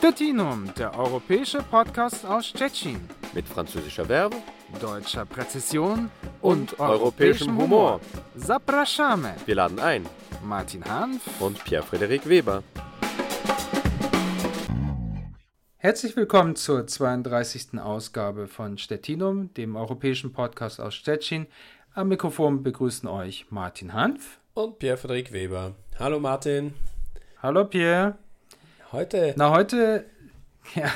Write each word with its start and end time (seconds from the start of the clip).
Stettinum, 0.00 0.72
der 0.78 0.98
europäische 0.98 1.58
Podcast 1.58 2.24
aus 2.24 2.46
Stettin. 2.46 3.06
Mit 3.34 3.46
französischer 3.46 4.06
Verbe, 4.06 4.36
deutscher 4.80 5.26
Präzision 5.26 6.10
und, 6.40 6.72
und 6.72 6.80
europäischem 6.80 7.54
Humor. 7.58 8.00
Zapraszamy. 8.34 9.28
Wir 9.44 9.56
laden 9.56 9.78
ein. 9.78 10.06
Martin 10.42 10.82
Hanf 10.86 11.20
und 11.38 11.62
Pierre-Frederik 11.64 12.26
Weber. 12.26 12.62
Herzlich 15.76 16.16
willkommen 16.16 16.56
zur 16.56 16.86
32. 16.86 17.78
Ausgabe 17.78 18.46
von 18.46 18.78
Stettinum, 18.78 19.52
dem 19.52 19.76
europäischen 19.76 20.32
Podcast 20.32 20.80
aus 20.80 20.94
Stettin. 20.94 21.46
Am 21.92 22.08
Mikrofon 22.08 22.62
begrüßen 22.62 23.06
euch 23.06 23.50
Martin 23.50 23.92
Hanf 23.92 24.40
und 24.54 24.78
Pierre-Frederik 24.78 25.30
Weber. 25.32 25.74
Hallo 25.98 26.20
Martin. 26.20 26.72
Hallo 27.42 27.66
Pierre. 27.66 28.16
Heute. 28.92 29.34
Na, 29.36 29.52
heute. 29.52 30.04
Ja, 30.74 30.90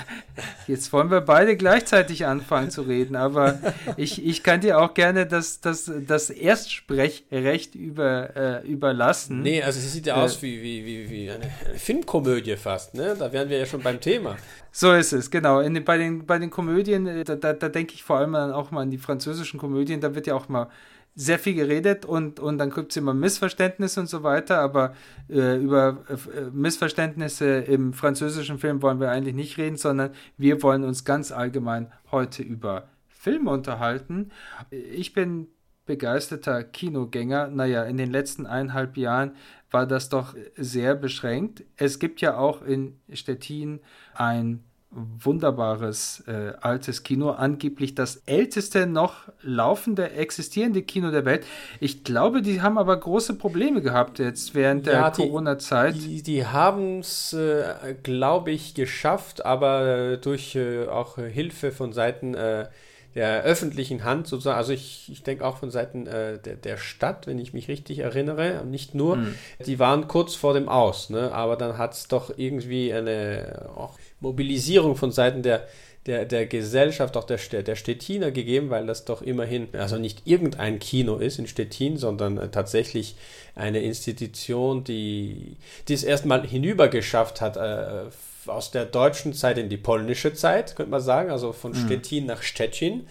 jetzt 0.67 0.93
wollen 0.93 1.11
wir 1.11 1.21
beide 1.21 1.57
gleichzeitig 1.57 2.27
anfangen 2.27 2.71
zu 2.71 2.83
reden, 2.83 3.17
aber 3.17 3.59
ich, 3.97 4.25
ich 4.25 4.43
kann 4.43 4.61
dir 4.61 4.79
auch 4.79 4.95
gerne 4.95 5.27
das, 5.27 5.61
das, 5.61 5.91
das 6.07 6.31
Erstsprechrecht 6.31 7.75
über, 7.75 8.37
äh, 8.37 8.67
überlassen. 8.67 9.41
Nee, 9.43 9.63
also 9.63 9.79
es 9.79 9.93
sieht 9.93 10.07
ja 10.07 10.17
äh, 10.17 10.21
aus 10.21 10.43
wie, 10.43 10.63
wie, 10.63 10.85
wie, 10.85 11.11
wie 11.11 11.31
eine 11.31 11.51
Filmkomödie 11.77 12.57
fast, 12.57 12.95
ne? 12.95 13.17
Da 13.19 13.33
wären 13.33 13.49
wir 13.49 13.59
ja 13.59 13.67
schon 13.67 13.83
beim 13.83 14.01
Thema. 14.01 14.37
So 14.71 14.93
ist 14.93 15.13
es, 15.13 15.31
genau. 15.31 15.61
In, 15.61 15.83
bei, 15.85 15.99
den, 15.99 16.27
bei 16.27 16.39
den 16.39 16.51
Komödien, 16.51 17.07
äh, 17.07 17.25
da, 17.25 17.37
da, 17.37 17.53
da 17.53 17.69
denke 17.69 17.95
ich 17.95 18.03
vor 18.03 18.19
allem 18.19 18.35
auch 18.35 18.71
mal 18.71 18.83
an 18.83 18.91
die 18.91 18.99
französischen 18.99 19.59
Komödien, 19.59 20.01
da 20.01 20.15
wird 20.15 20.27
ja 20.27 20.35
auch 20.35 20.49
mal 20.49 20.69
sehr 21.15 21.39
viel 21.39 21.55
geredet 21.55 22.05
und, 22.05 22.41
und 22.41 22.59
dann 22.59 22.71
gibt 22.71 22.91
es 22.91 22.97
immer 22.97 23.15
Missverständnisse 23.15 24.01
und 24.01 24.09
so 24.09 24.23
weiter, 24.23 24.59
aber 24.59 24.95
äh, 25.29 25.57
über 25.57 26.05
äh, 26.09 26.51
Missverständnisse 26.53 27.59
im 27.59 27.93
französischen 27.93 28.59
Film 28.59 28.83
wollen 28.83 29.01
wir 29.01 29.11
eigentlich 29.11 29.35
nicht 29.35 29.57
reden, 29.57 29.77
sondern 29.77 30.11
wir 30.37 30.63
wollen 30.63 30.83
uns 30.83 31.05
ganz 31.05 31.31
allgemein 31.31 31.93
heute 32.11 32.43
über 32.43 32.89
Filme 33.07 33.51
unterhalten. 33.51 34.31
Ich 34.71 35.13
bin 35.13 35.49
begeisterter 35.87 36.65
Kinogänger. 36.65 37.49
Naja, 37.49 37.85
in 37.85 37.97
den 37.97 38.11
letzten 38.11 38.47
eineinhalb 38.47 38.97
Jahren 38.97 39.37
war 39.71 39.87
das 39.87 40.09
doch 40.09 40.35
sehr 40.57 40.95
beschränkt. 40.95 41.65
Es 41.77 41.99
gibt 41.99 42.21
ja 42.21 42.37
auch 42.37 42.63
in 42.63 43.01
Stettin 43.13 43.81
ein 44.15 44.65
wunderbares 44.95 46.23
äh, 46.27 46.53
altes 46.61 47.03
Kino, 47.03 47.31
angeblich 47.31 47.95
das 47.95 48.23
älteste 48.27 48.87
noch 48.87 49.29
laufende 49.43 50.13
existierende 50.13 50.83
Kino 50.83 51.11
der 51.11 51.25
Welt. 51.25 51.45
Ich 51.81 52.05
glaube, 52.05 52.43
die 52.43 52.63
haben 52.63 52.79
aber 52.79 52.97
große 52.97 53.35
Probleme 53.35 53.83
gehabt 53.83 54.19
jetzt 54.19 54.55
während 54.55 54.87
ja, 54.87 55.11
der 55.11 55.11
Corona-Zeit. 55.11 55.97
Die, 55.97 56.23
die 56.23 56.47
haben 56.47 57.01
es, 57.01 57.33
äh, 57.33 57.95
glaube 58.03 58.51
ich, 58.51 58.75
geschafft, 58.75 59.45
aber 59.45 60.17
durch 60.17 60.55
äh, 60.55 60.87
auch 60.87 61.17
Hilfe 61.17 61.73
von 61.73 61.93
Seiten 61.93 62.35
äh, 62.35 62.67
der 63.15 63.43
öffentlichen 63.45 64.05
Hand 64.05 64.27
sozusagen, 64.27 64.59
also 64.59 64.73
ich, 64.73 65.11
ich 65.11 65.23
denke 65.23 65.47
auch 65.47 65.59
von 65.59 65.71
Seiten 65.71 66.07
äh, 66.07 66.39
der, 66.39 66.57
der 66.57 66.77
Stadt, 66.77 67.27
wenn 67.27 67.39
ich 67.39 67.53
mich 67.53 67.69
richtig 67.69 68.01
erinnere, 68.01 68.65
nicht 68.65 68.95
nur, 68.95 69.17
mhm. 69.17 69.35
die 69.65 69.79
waren 69.79 70.09
kurz 70.09 70.35
vor 70.35 70.53
dem 70.53 70.69
Aus, 70.69 71.11
ne? 71.11 71.33
aber 71.33 71.57
dann 71.57 71.79
hat 71.79 71.95
es 71.95 72.09
doch 72.09 72.37
irgendwie 72.37 72.93
eine 72.93 73.71
auch 73.77 73.99
Mobilisierung 74.25 74.97
von 74.97 75.13
Seiten 75.13 75.43
der, 75.43 75.67
der, 76.07 76.25
der 76.25 76.47
Gesellschaft, 76.47 77.17
auch 77.17 77.25
der, 77.25 77.39
der 77.39 77.77
Stettiner 77.77 78.31
gegeben, 78.31 78.71
weil 78.71 78.87
das 78.87 79.05
doch 79.05 79.23
immerhin, 79.23 79.69
also 79.73 79.97
nicht 79.97 80.23
irgendein 80.27 80.79
Kino 80.79 81.17
ist 81.17 81.39
in 81.39 81.47
Stettin, 81.47 81.97
sondern 81.97 82.39
äh, 82.39 82.49
tatsächlich 82.49 83.17
eine 83.55 83.81
Institution, 83.81 84.85
die, 84.85 85.57
die 85.89 85.95
es 85.95 86.05
erstmal 86.05 86.47
hinübergeschafft 86.47 87.41
hat, 87.41 87.57
äh, 87.57 88.11
aus 88.47 88.71
der 88.71 88.85
deutschen 88.85 89.33
Zeit 89.33 89.57
in 89.57 89.71
die 89.71 89.79
polnische 89.79 90.35
Zeit, 90.35 90.77
könnte 90.77 90.91
man 90.91 91.01
sagen, 91.01 91.31
also 91.31 91.53
von 91.53 91.73
mhm. 91.73 91.87
Stettin 91.87 92.27
nach 92.27 92.43
Stettin. 92.43 93.07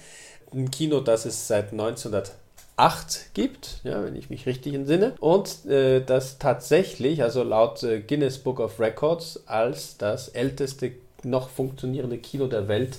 Ein 0.53 0.69
Kino, 0.69 0.99
das 0.99 1.25
es 1.25 1.47
seit 1.47 1.71
1908 1.71 3.33
gibt, 3.33 3.79
ja, 3.83 4.03
wenn 4.03 4.15
ich 4.15 4.29
mich 4.29 4.45
richtig 4.45 4.75
entsinne, 4.75 5.15
und 5.19 5.65
äh, 5.65 6.01
das 6.01 6.37
tatsächlich, 6.37 7.23
also 7.23 7.41
laut 7.41 7.81
äh, 7.81 8.01
Guinness 8.01 8.37
Book 8.37 8.59
of 8.59 8.79
Records, 8.79 9.41
als 9.47 9.97
das 9.97 10.29
älteste 10.29 10.91
noch 11.25 11.49
funktionierende 11.49 12.17
Kino 12.17 12.47
der 12.47 12.67
Welt 12.67 12.97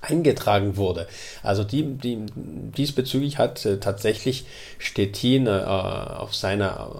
eingetragen 0.00 0.76
wurde. 0.76 1.06
Also 1.42 1.64
die, 1.64 1.82
die, 1.84 2.26
diesbezüglich 2.34 3.38
hat 3.38 3.64
äh, 3.64 3.78
tatsächlich 3.78 4.46
Stettin 4.78 5.46
äh, 5.46 5.50
auf 5.50 6.34
seiner, 6.34 6.90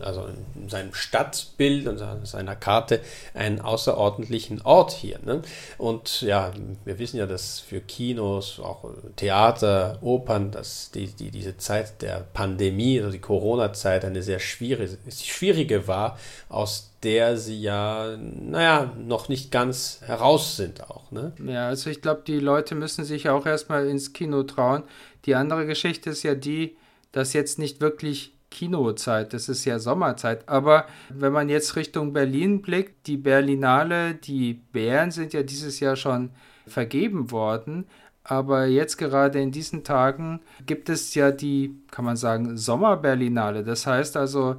äh, 0.00 0.02
also 0.02 0.26
in 0.54 0.68
seinem 0.68 0.94
Stadtbild 0.94 1.86
und 1.86 2.00
seiner 2.26 2.56
Karte 2.56 3.00
einen 3.34 3.60
außerordentlichen 3.60 4.62
Ort 4.62 4.92
hier. 4.92 5.18
Ne? 5.24 5.42
Und 5.78 6.22
ja, 6.22 6.52
wir 6.84 6.98
wissen 6.98 7.18
ja, 7.18 7.26
dass 7.26 7.60
für 7.60 7.80
Kinos, 7.80 8.60
auch 8.60 8.84
Theater, 9.16 9.98
Opern, 10.00 10.50
dass 10.50 10.90
die, 10.90 11.06
die, 11.06 11.30
diese 11.30 11.58
Zeit 11.58 12.02
der 12.02 12.24
Pandemie, 12.32 12.98
also 13.00 13.12
die 13.12 13.20
Corona-Zeit, 13.20 14.04
eine 14.04 14.22
sehr 14.22 14.40
schwierige, 14.40 14.96
schwierige 15.10 15.86
war, 15.86 16.18
aus 16.48 16.93
der 17.04 17.36
sie 17.36 17.60
ja, 17.60 18.16
naja, 18.16 18.92
noch 18.98 19.28
nicht 19.28 19.50
ganz 19.50 20.00
heraus 20.04 20.56
sind 20.56 20.82
auch. 20.82 21.10
Ne? 21.10 21.32
Ja, 21.46 21.68
also 21.68 21.90
ich 21.90 22.00
glaube, 22.00 22.22
die 22.26 22.38
Leute 22.38 22.74
müssen 22.74 23.04
sich 23.04 23.28
auch 23.28 23.46
erstmal 23.46 23.86
ins 23.86 24.12
Kino 24.12 24.42
trauen. 24.42 24.84
Die 25.26 25.34
andere 25.34 25.66
Geschichte 25.66 26.10
ist 26.10 26.22
ja 26.22 26.34
die, 26.34 26.76
dass 27.12 27.32
jetzt 27.32 27.58
nicht 27.58 27.80
wirklich 27.80 28.34
Kinozeit, 28.50 29.32
das 29.32 29.48
ist 29.48 29.64
ja 29.64 29.78
Sommerzeit. 29.78 30.48
Aber 30.48 30.86
wenn 31.10 31.32
man 31.32 31.48
jetzt 31.48 31.76
Richtung 31.76 32.12
Berlin 32.12 32.62
blickt, 32.62 33.06
die 33.06 33.16
Berlinale, 33.16 34.14
die 34.14 34.54
Bären 34.54 35.10
sind 35.10 35.32
ja 35.32 35.42
dieses 35.42 35.80
Jahr 35.80 35.96
schon 35.96 36.30
vergeben 36.66 37.30
worden. 37.30 37.86
Aber 38.22 38.64
jetzt 38.66 38.96
gerade 38.96 39.40
in 39.40 39.50
diesen 39.50 39.84
Tagen 39.84 40.40
gibt 40.64 40.88
es 40.88 41.14
ja 41.14 41.30
die, 41.30 41.76
kann 41.90 42.06
man 42.06 42.16
sagen, 42.16 42.56
Sommerberlinale. 42.56 43.64
Das 43.64 43.86
heißt 43.86 44.16
also, 44.16 44.56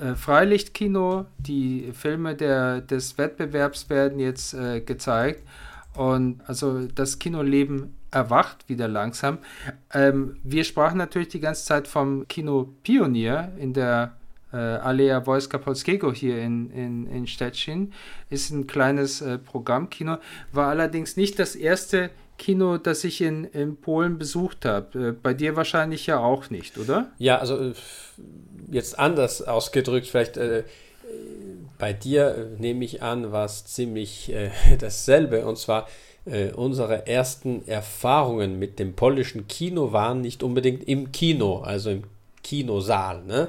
äh, 0.00 0.14
Freilichtkino, 0.14 1.26
die 1.38 1.92
Filme 1.92 2.34
der, 2.34 2.80
des 2.80 3.18
Wettbewerbs 3.18 3.90
werden 3.90 4.18
jetzt 4.18 4.54
äh, 4.54 4.80
gezeigt. 4.80 5.42
Und 5.94 6.40
also 6.46 6.86
das 6.86 7.18
Kinoleben 7.18 7.94
erwacht 8.10 8.68
wieder 8.68 8.88
langsam. 8.88 9.38
Ähm, 9.92 10.36
wir 10.42 10.64
sprachen 10.64 10.98
natürlich 10.98 11.28
die 11.28 11.40
ganze 11.40 11.64
Zeit 11.64 11.88
vom 11.88 12.26
Kino 12.28 12.72
Pionier 12.82 13.52
in 13.58 13.72
der 13.72 14.14
äh, 14.52 14.56
Alea 14.56 15.26
Wojska 15.26 15.58
Polskiego 15.58 16.12
hier 16.12 16.40
in, 16.40 16.70
in, 16.70 17.06
in 17.06 17.26
Stettin. 17.26 17.92
Ist 18.30 18.50
ein 18.50 18.66
kleines 18.66 19.20
äh, 19.20 19.38
Programmkino, 19.38 20.18
war 20.52 20.68
allerdings 20.68 21.16
nicht 21.16 21.38
das 21.38 21.54
erste 21.54 22.10
Kino, 22.40 22.78
das 22.78 23.04
ich 23.04 23.20
in, 23.20 23.44
in 23.44 23.76
Polen 23.76 24.18
besucht 24.18 24.64
habe. 24.64 25.08
Äh, 25.08 25.12
bei 25.12 25.34
dir 25.34 25.54
wahrscheinlich 25.56 26.06
ja 26.06 26.18
auch 26.18 26.48
nicht, 26.50 26.78
oder? 26.78 27.12
Ja, 27.18 27.38
also 27.38 27.56
äh, 27.58 27.72
jetzt 28.70 28.98
anders 28.98 29.42
ausgedrückt, 29.42 30.06
vielleicht 30.06 30.38
äh, 30.38 30.64
bei 31.78 31.92
dir 31.92 32.34
äh, 32.34 32.60
nehme 32.60 32.84
ich 32.84 33.02
an, 33.02 33.30
war 33.30 33.44
es 33.44 33.66
ziemlich 33.66 34.32
äh, 34.32 34.50
dasselbe. 34.78 35.44
Und 35.44 35.58
zwar 35.58 35.86
äh, 36.24 36.50
unsere 36.50 37.06
ersten 37.06 37.66
Erfahrungen 37.68 38.58
mit 38.58 38.78
dem 38.78 38.94
polnischen 38.94 39.46
Kino 39.46 39.92
waren 39.92 40.22
nicht 40.22 40.42
unbedingt 40.42 40.88
im 40.88 41.12
Kino, 41.12 41.60
also 41.60 41.90
im 41.90 42.04
Kinosaal. 42.42 43.22
Ne? 43.24 43.48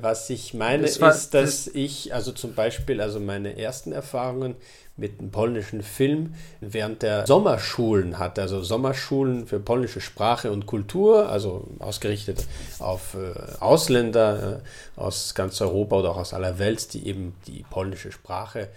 Was 0.00 0.30
ich 0.30 0.54
meine 0.54 0.84
das 0.84 1.00
war, 1.00 1.10
ist, 1.10 1.34
dass 1.34 1.64
das 1.64 1.74
ich, 1.74 2.14
also 2.14 2.30
zum 2.30 2.54
Beispiel, 2.54 3.00
also 3.00 3.18
meine 3.18 3.58
ersten 3.58 3.90
Erfahrungen 3.90 4.54
mit 4.96 5.18
einem 5.18 5.30
polnischen 5.30 5.82
Film 5.82 6.34
während 6.60 7.02
der 7.02 7.26
Sommerschulen 7.26 8.18
hatte, 8.18 8.42
also 8.42 8.62
Sommerschulen 8.62 9.48
für 9.48 9.58
polnische 9.58 10.00
Sprache 10.00 10.52
und 10.52 10.66
Kultur, 10.66 11.28
also 11.28 11.66
ausgerichtet 11.80 12.46
auf 12.78 13.14
äh, 13.14 13.60
Ausländer 13.60 14.62
äh, 14.96 15.00
aus 15.00 15.34
ganz 15.34 15.60
Europa 15.60 15.96
oder 15.96 16.10
auch 16.10 16.18
aus 16.18 16.32
aller 16.32 16.60
Welt, 16.60 16.92
die 16.94 17.06
eben 17.06 17.34
die 17.48 17.64
polnische 17.68 18.12
Sprache 18.12 18.68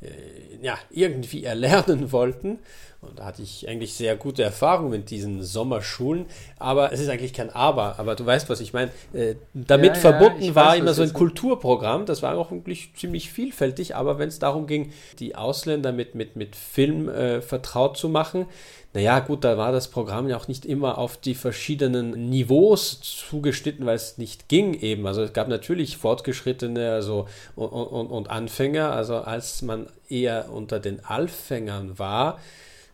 äh, 0.00 0.08
ja, 0.60 0.76
irgendwie 0.90 1.44
erlernen 1.44 2.10
wollten. 2.12 2.58
Und 3.08 3.18
da 3.18 3.24
hatte 3.26 3.42
ich 3.42 3.68
eigentlich 3.68 3.94
sehr 3.94 4.16
gute 4.16 4.42
Erfahrungen 4.42 4.90
mit 4.90 5.10
diesen 5.10 5.42
Sommerschulen. 5.42 6.26
Aber 6.58 6.92
es 6.92 7.00
ist 7.00 7.08
eigentlich 7.08 7.32
kein 7.32 7.50
Aber. 7.50 7.98
Aber 7.98 8.14
du 8.14 8.24
weißt, 8.24 8.48
was 8.48 8.60
ich 8.60 8.72
meine. 8.72 8.90
Äh, 9.12 9.36
damit 9.54 9.94
ja, 9.94 10.00
verbunden 10.00 10.42
ja, 10.42 10.54
war 10.54 10.72
weiß, 10.72 10.80
immer 10.80 10.94
so 10.94 11.02
ein 11.02 11.12
Kulturprogramm. 11.12 12.06
Das 12.06 12.22
war 12.22 12.36
auch 12.36 12.50
wirklich 12.50 12.94
ziemlich 12.94 13.30
vielfältig. 13.30 13.96
Aber 13.96 14.18
wenn 14.18 14.28
es 14.28 14.38
darum 14.38 14.66
ging, 14.66 14.92
die 15.18 15.36
Ausländer 15.36 15.92
mit, 15.92 16.14
mit, 16.14 16.36
mit 16.36 16.56
Film 16.56 17.08
äh, 17.08 17.40
vertraut 17.40 17.96
zu 17.96 18.08
machen, 18.08 18.46
naja, 18.94 19.18
gut, 19.18 19.42
da 19.42 19.58
war 19.58 19.72
das 19.72 19.88
Programm 19.88 20.28
ja 20.28 20.36
auch 20.36 20.46
nicht 20.46 20.64
immer 20.64 20.98
auf 20.98 21.16
die 21.16 21.34
verschiedenen 21.34 22.30
Niveaus 22.30 23.00
zugeschnitten, 23.00 23.84
weil 23.86 23.96
es 23.96 24.18
nicht 24.18 24.48
ging 24.48 24.72
eben. 24.72 25.04
Also 25.08 25.22
es 25.22 25.32
gab 25.32 25.48
natürlich 25.48 25.96
Fortgeschrittene 25.96 26.92
also, 26.92 27.26
und, 27.56 27.66
und, 27.66 28.06
und 28.06 28.30
Anfänger. 28.30 28.92
Also 28.92 29.16
als 29.16 29.62
man 29.62 29.88
eher 30.08 30.48
unter 30.52 30.78
den 30.78 31.04
Anfängern 31.04 31.98
war, 31.98 32.38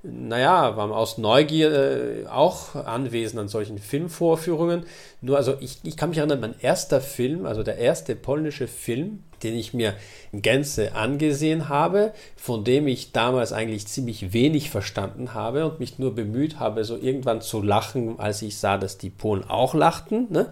naja, 0.02 0.76
waren 0.76 0.92
aus 0.92 1.18
Neugier 1.18 1.72
äh, 1.72 2.26
auch 2.26 2.74
anwesend 2.74 3.38
an 3.40 3.48
solchen 3.48 3.78
Filmvorführungen. 3.78 4.84
Nur, 5.20 5.36
also 5.36 5.56
ich, 5.60 5.78
ich 5.82 5.96
kann 5.96 6.08
mich 6.08 6.18
erinnern, 6.18 6.40
mein 6.40 6.54
erster 6.60 7.00
Film, 7.00 7.44
also 7.44 7.62
der 7.62 7.76
erste 7.76 8.16
polnische 8.16 8.66
Film, 8.66 9.22
den 9.42 9.54
ich 9.54 9.74
mir 9.74 9.94
in 10.32 10.42
Gänze 10.42 10.94
angesehen 10.94 11.68
habe, 11.68 12.12
von 12.36 12.64
dem 12.64 12.86
ich 12.86 13.12
damals 13.12 13.52
eigentlich 13.52 13.86
ziemlich 13.86 14.32
wenig 14.32 14.70
verstanden 14.70 15.34
habe 15.34 15.66
und 15.66 15.80
mich 15.80 15.98
nur 15.98 16.14
bemüht 16.14 16.58
habe, 16.58 16.84
so 16.84 16.96
irgendwann 16.96 17.42
zu 17.42 17.62
lachen, 17.62 18.18
als 18.18 18.40
ich 18.42 18.56
sah, 18.56 18.78
dass 18.78 18.96
die 18.96 19.10
Polen 19.10 19.44
auch 19.44 19.74
lachten. 19.74 20.28
Ne? 20.30 20.50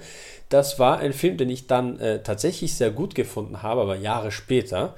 Das 0.51 0.79
war 0.79 0.99
ein 0.99 1.13
Film, 1.13 1.39
den 1.39 1.51
ich 1.51 1.67
dann 1.67 1.99
äh, 2.01 2.23
tatsächlich 2.23 2.75
sehr 2.75 2.91
gut 2.91 3.15
gefunden 3.15 3.63
habe, 3.63 3.81
aber 3.81 3.97
Jahre 3.97 4.31
später. 4.31 4.95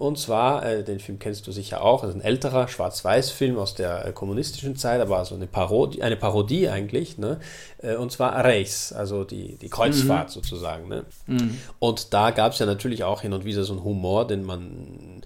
Und 0.00 0.18
zwar, 0.18 0.64
äh, 0.64 0.82
den 0.82 0.98
Film 0.98 1.18
kennst 1.18 1.46
du 1.46 1.52
sicher 1.52 1.82
auch, 1.82 2.00
das 2.00 2.10
ist 2.10 2.16
ein 2.16 2.22
älterer 2.22 2.68
Schwarz-Weiß-Film 2.68 3.58
aus 3.58 3.74
der 3.74 4.06
äh, 4.06 4.12
kommunistischen 4.12 4.74
Zeit, 4.74 4.98
aber 4.98 5.18
also 5.18 5.34
eine 5.34 5.46
Parodie, 5.46 6.02
eine 6.02 6.16
Parodie 6.16 6.70
eigentlich, 6.70 7.18
ne? 7.18 7.38
Äh, 7.82 7.96
und 7.96 8.10
zwar 8.10 8.32
Reis, 8.42 8.94
also 8.94 9.24
die, 9.24 9.56
die 9.56 9.68
Kreuzfahrt 9.68 10.28
mhm. 10.28 10.32
sozusagen. 10.32 10.88
Ne? 10.88 11.04
Mhm. 11.26 11.58
Und 11.80 12.14
da 12.14 12.30
gab 12.30 12.54
es 12.54 12.60
ja 12.60 12.64
natürlich 12.64 13.04
auch 13.04 13.20
hin 13.20 13.34
und 13.34 13.44
wieder 13.44 13.62
so 13.62 13.74
einen 13.74 13.84
Humor, 13.84 14.26
den 14.26 14.42
man 14.42 15.20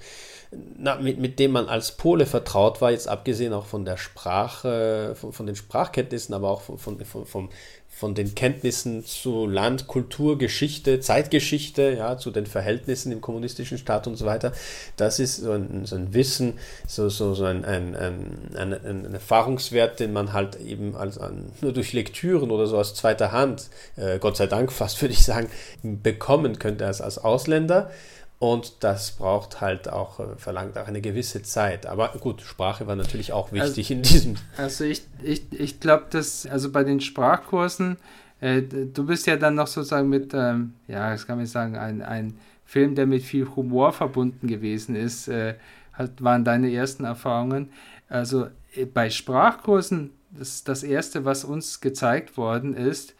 na, 0.78 0.96
mit, 0.96 1.18
mit 1.18 1.38
dem 1.38 1.52
man 1.52 1.68
als 1.68 1.92
Pole 1.92 2.26
vertraut 2.26 2.80
war, 2.80 2.90
jetzt 2.90 3.08
abgesehen 3.08 3.52
auch 3.52 3.66
von 3.66 3.84
der 3.84 3.96
Sprache, 3.96 5.14
von, 5.14 5.32
von 5.32 5.46
den 5.46 5.56
Sprachkenntnissen, 5.56 6.34
aber 6.34 6.50
auch 6.50 6.62
von, 6.62 6.78
von, 6.78 7.04
von, 7.04 7.26
vom, 7.26 7.48
von 7.94 8.14
den 8.14 8.34
Kenntnissen 8.34 9.04
zu 9.04 9.46
Land, 9.46 9.86
Kultur, 9.86 10.36
Geschichte, 10.36 10.98
Zeitgeschichte, 10.98 11.94
ja, 11.96 12.18
zu 12.18 12.32
den 12.32 12.46
Verhältnissen 12.46 13.12
im 13.12 13.20
kommunistischen 13.20 13.78
Staat 13.78 14.08
und 14.08 14.16
so 14.16 14.26
weiter. 14.26 14.52
Das 14.96 15.20
ist 15.20 15.36
so 15.36 15.52
ein, 15.52 15.86
so 15.86 15.94
ein 15.94 16.12
Wissen, 16.12 16.54
so, 16.88 17.08
so, 17.08 17.34
so 17.34 17.44
ein, 17.44 17.64
ein, 17.64 17.94
ein, 17.94 18.56
ein, 18.56 18.72
ein 19.06 19.14
Erfahrungswert, 19.14 20.00
den 20.00 20.12
man 20.12 20.32
halt 20.32 20.60
eben 20.60 20.96
als, 20.96 21.20
nur 21.60 21.72
durch 21.72 21.92
Lektüren 21.92 22.50
oder 22.50 22.66
so 22.66 22.78
aus 22.78 22.94
zweiter 22.94 23.30
Hand, 23.30 23.68
äh, 23.96 24.18
Gott 24.18 24.36
sei 24.36 24.48
Dank 24.48 24.72
fast 24.72 25.00
würde 25.02 25.14
ich 25.14 25.24
sagen, 25.24 25.48
bekommen 25.82 26.58
könnte 26.58 26.86
als, 26.86 27.00
als 27.00 27.18
Ausländer. 27.18 27.90
Und 28.38 28.74
das 28.80 29.12
braucht 29.12 29.60
halt 29.60 29.88
auch, 29.88 30.20
äh, 30.20 30.36
verlangt 30.36 30.76
auch 30.76 30.86
eine 30.86 31.00
gewisse 31.00 31.42
Zeit. 31.42 31.86
Aber 31.86 32.08
gut, 32.20 32.42
Sprache 32.42 32.86
war 32.86 32.96
natürlich 32.96 33.32
auch 33.32 33.52
wichtig 33.52 33.90
also, 33.90 33.94
in 33.94 34.02
diesem. 34.02 34.34
Also 34.56 34.84
ich, 34.84 35.02
ich, 35.22 35.44
ich 35.52 35.80
glaube, 35.80 36.06
dass, 36.10 36.46
also 36.46 36.70
bei 36.70 36.84
den 36.84 37.00
Sprachkursen, 37.00 37.96
äh, 38.40 38.62
du 38.62 39.06
bist 39.06 39.26
ja 39.26 39.36
dann 39.36 39.54
noch 39.54 39.66
sozusagen 39.66 40.08
mit, 40.08 40.34
ähm, 40.34 40.74
ja, 40.88 41.10
das 41.10 41.26
kann 41.26 41.38
man 41.38 41.46
sagen, 41.46 41.76
ein, 41.76 42.02
ein 42.02 42.38
Film, 42.66 42.94
der 42.94 43.06
mit 43.06 43.22
viel 43.22 43.46
Humor 43.56 43.92
verbunden 43.92 44.48
gewesen 44.48 44.96
ist, 44.96 45.28
äh, 45.28 45.54
halt 45.92 46.22
waren 46.22 46.44
deine 46.44 46.72
ersten 46.72 47.04
Erfahrungen. 47.04 47.70
Also 48.08 48.48
äh, 48.74 48.84
bei 48.84 49.10
Sprachkursen, 49.10 50.10
das, 50.30 50.64
das 50.64 50.82
erste, 50.82 51.24
was 51.24 51.44
uns 51.44 51.80
gezeigt 51.80 52.36
worden 52.36 52.74
ist, 52.74 53.14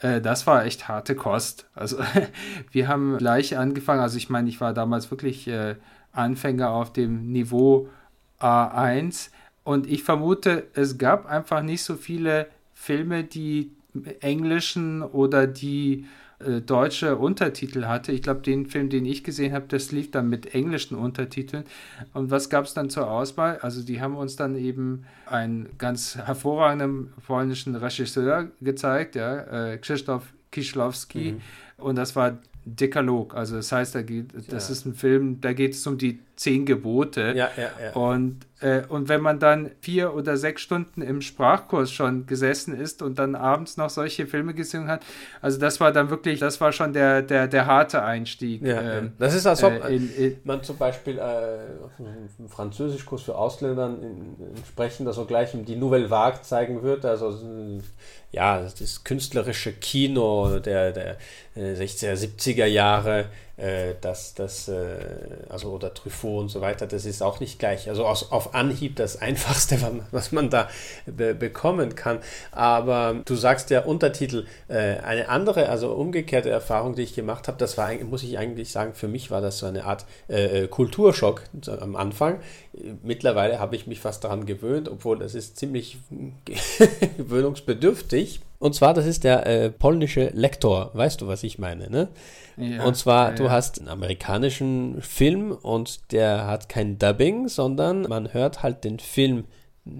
äh, 0.00 0.20
das 0.20 0.46
war 0.46 0.64
echt 0.64 0.88
harte 0.88 1.14
Kost. 1.14 1.68
Also 1.74 1.98
wir 2.70 2.88
haben 2.88 3.18
gleich 3.18 3.56
angefangen, 3.56 4.00
also 4.00 4.16
ich 4.16 4.30
meine, 4.30 4.48
ich 4.48 4.60
war 4.60 4.74
damals 4.74 5.10
wirklich 5.10 5.48
äh, 5.48 5.76
Anfänger 6.12 6.70
auf 6.70 6.92
dem 6.92 7.32
Niveau 7.32 7.88
A1 8.40 9.30
und 9.64 9.86
ich 9.86 10.02
vermute, 10.02 10.68
es 10.74 10.98
gab 10.98 11.26
einfach 11.26 11.62
nicht 11.62 11.82
so 11.82 11.96
viele 11.96 12.48
Filme, 12.74 13.24
die 13.24 13.72
englischen 14.20 15.02
oder 15.02 15.46
die 15.46 16.06
äh, 16.38 16.60
deutsche 16.60 17.16
Untertitel 17.16 17.86
hatte. 17.86 18.12
Ich 18.12 18.22
glaube, 18.22 18.40
den 18.40 18.66
Film, 18.66 18.90
den 18.90 19.06
ich 19.06 19.24
gesehen 19.24 19.52
habe, 19.54 19.66
das 19.68 19.90
lief 19.92 20.10
dann 20.10 20.28
mit 20.28 20.54
englischen 20.54 20.96
Untertiteln. 20.96 21.64
Und 22.12 22.30
was 22.30 22.50
gab 22.50 22.66
es 22.66 22.74
dann 22.74 22.90
zur 22.90 23.10
Auswahl? 23.10 23.58
Also 23.58 23.82
die 23.82 24.00
haben 24.00 24.16
uns 24.16 24.36
dann 24.36 24.56
eben 24.56 25.04
einen 25.24 25.68
ganz 25.78 26.16
hervorragenden 26.16 27.12
polnischen 27.26 27.74
Regisseur 27.74 28.50
gezeigt, 28.60 29.14
ja, 29.14 29.72
äh, 29.72 29.78
Krzysztof 29.78 30.34
Kiszlowski. 30.52 31.32
Mhm. 31.32 31.84
Und 31.84 31.96
das 31.96 32.16
war 32.16 32.38
Dekalog. 32.66 33.34
Also 33.34 33.56
das 33.56 33.72
heißt, 33.72 33.94
da 33.94 34.02
geht, 34.02 34.34
das 34.50 34.68
ja. 34.68 34.72
ist 34.72 34.84
ein 34.84 34.94
Film, 34.94 35.40
da 35.40 35.52
geht 35.52 35.72
es 35.72 35.86
um 35.86 35.96
die 35.96 36.20
zehn 36.36 36.66
Gebote. 36.66 37.32
Ja, 37.34 37.50
ja, 37.56 37.70
ja. 37.82 37.92
Und, 37.94 38.46
äh, 38.60 38.82
und 38.88 39.08
wenn 39.08 39.22
man 39.22 39.38
dann 39.38 39.70
vier 39.80 40.14
oder 40.14 40.36
sechs 40.36 40.60
Stunden 40.60 41.00
im 41.00 41.22
Sprachkurs 41.22 41.90
schon 41.90 42.26
gesessen 42.26 42.78
ist 42.78 43.00
und 43.00 43.18
dann 43.18 43.34
abends 43.34 43.78
noch 43.78 43.88
solche 43.88 44.26
Filme 44.26 44.52
gesehen 44.52 44.86
hat, 44.86 45.02
also 45.40 45.58
das 45.58 45.80
war 45.80 45.92
dann 45.92 46.10
wirklich, 46.10 46.38
das 46.38 46.60
war 46.60 46.72
schon 46.72 46.92
der, 46.92 47.22
der, 47.22 47.48
der 47.48 47.66
harte 47.66 48.02
Einstieg. 48.02 48.62
Ja, 48.62 48.98
ähm, 48.98 49.12
das 49.18 49.34
ist, 49.34 49.46
als 49.46 49.64
ob 49.64 49.72
äh, 49.72 49.96
in, 49.96 50.14
in, 50.14 50.36
man 50.44 50.62
zum 50.62 50.76
Beispiel 50.76 51.18
äh, 51.18 51.22
einen 51.22 52.48
Französischkurs 52.48 53.22
für 53.22 53.34
Ausländern 53.34 53.98
entsprechend 54.56 55.06
also 55.08 55.24
gleich 55.24 55.52
die 55.52 55.76
Nouvelle 55.76 56.10
Vague 56.10 56.42
zeigen 56.42 56.82
würde, 56.82 57.08
also 57.08 57.80
ja, 58.32 58.60
das 58.60 59.04
künstlerische 59.04 59.72
Kino 59.72 60.58
der, 60.58 60.92
der 60.92 61.16
60er, 61.56 62.08
äh, 62.08 62.14
70er 62.14 62.66
Jahre, 62.66 63.26
äh, 63.56 63.94
das, 64.00 64.34
das, 64.34 64.68
äh, 64.68 64.98
also 65.48 65.70
oder 65.70 65.94
Truffaut 65.94 66.42
und 66.42 66.48
so 66.48 66.60
weiter, 66.60 66.86
das 66.86 67.06
ist 67.06 67.22
auch 67.22 67.40
nicht 67.40 67.58
gleich. 67.58 67.88
Also 67.88 68.06
aus, 68.06 68.30
auf 68.30 68.54
Anhieb 68.54 68.96
das 68.96 69.16
Einfachste, 69.22 69.78
was 70.10 70.32
man 70.32 70.50
da 70.50 70.68
be 71.06 71.34
bekommen 71.34 71.94
kann. 71.94 72.20
Aber 72.52 73.22
du 73.24 73.34
sagst 73.34 73.70
ja 73.70 73.84
Untertitel. 73.84 74.46
Äh, 74.68 74.98
eine 74.98 75.28
andere, 75.28 75.68
also 75.68 75.92
umgekehrte 75.92 76.50
Erfahrung, 76.50 76.94
die 76.94 77.02
ich 77.02 77.14
gemacht 77.14 77.48
habe, 77.48 77.58
das 77.58 77.78
war, 77.78 77.92
muss 78.04 78.22
ich 78.22 78.38
eigentlich 78.38 78.70
sagen, 78.70 78.94
für 78.94 79.08
mich 79.08 79.30
war 79.30 79.40
das 79.40 79.58
so 79.58 79.66
eine 79.66 79.84
Art 79.84 80.06
äh, 80.28 80.64
äh 80.64 80.68
Kulturschock 80.68 81.42
am 81.80 81.96
Anfang. 81.96 82.40
Mittlerweile 83.02 83.58
habe 83.58 83.76
ich 83.76 83.86
mich 83.86 84.00
fast 84.00 84.24
daran 84.24 84.46
gewöhnt, 84.46 84.88
obwohl 84.88 85.18
das 85.18 85.34
ist 85.34 85.56
ziemlich 85.56 85.98
gewöhnungsbedürftig. 87.16 88.40
Und 88.58 88.74
zwar, 88.74 88.94
das 88.94 89.06
ist 89.06 89.24
der 89.24 89.46
äh, 89.46 89.70
polnische 89.70 90.30
Lektor. 90.34 90.90
Weißt 90.94 91.20
du, 91.20 91.26
was 91.26 91.42
ich 91.42 91.58
meine, 91.58 91.90
ne? 91.90 92.08
Ja, 92.56 92.84
und 92.84 92.96
zwar, 92.96 93.30
ja, 93.30 93.36
du 93.36 93.50
hast 93.50 93.78
einen 93.78 93.88
amerikanischen 93.88 95.02
Film 95.02 95.52
und 95.52 96.12
der 96.12 96.46
hat 96.46 96.68
kein 96.68 96.98
Dubbing, 96.98 97.48
sondern 97.48 98.02
man 98.02 98.32
hört 98.32 98.62
halt 98.62 98.84
den 98.84 98.98
Film 98.98 99.44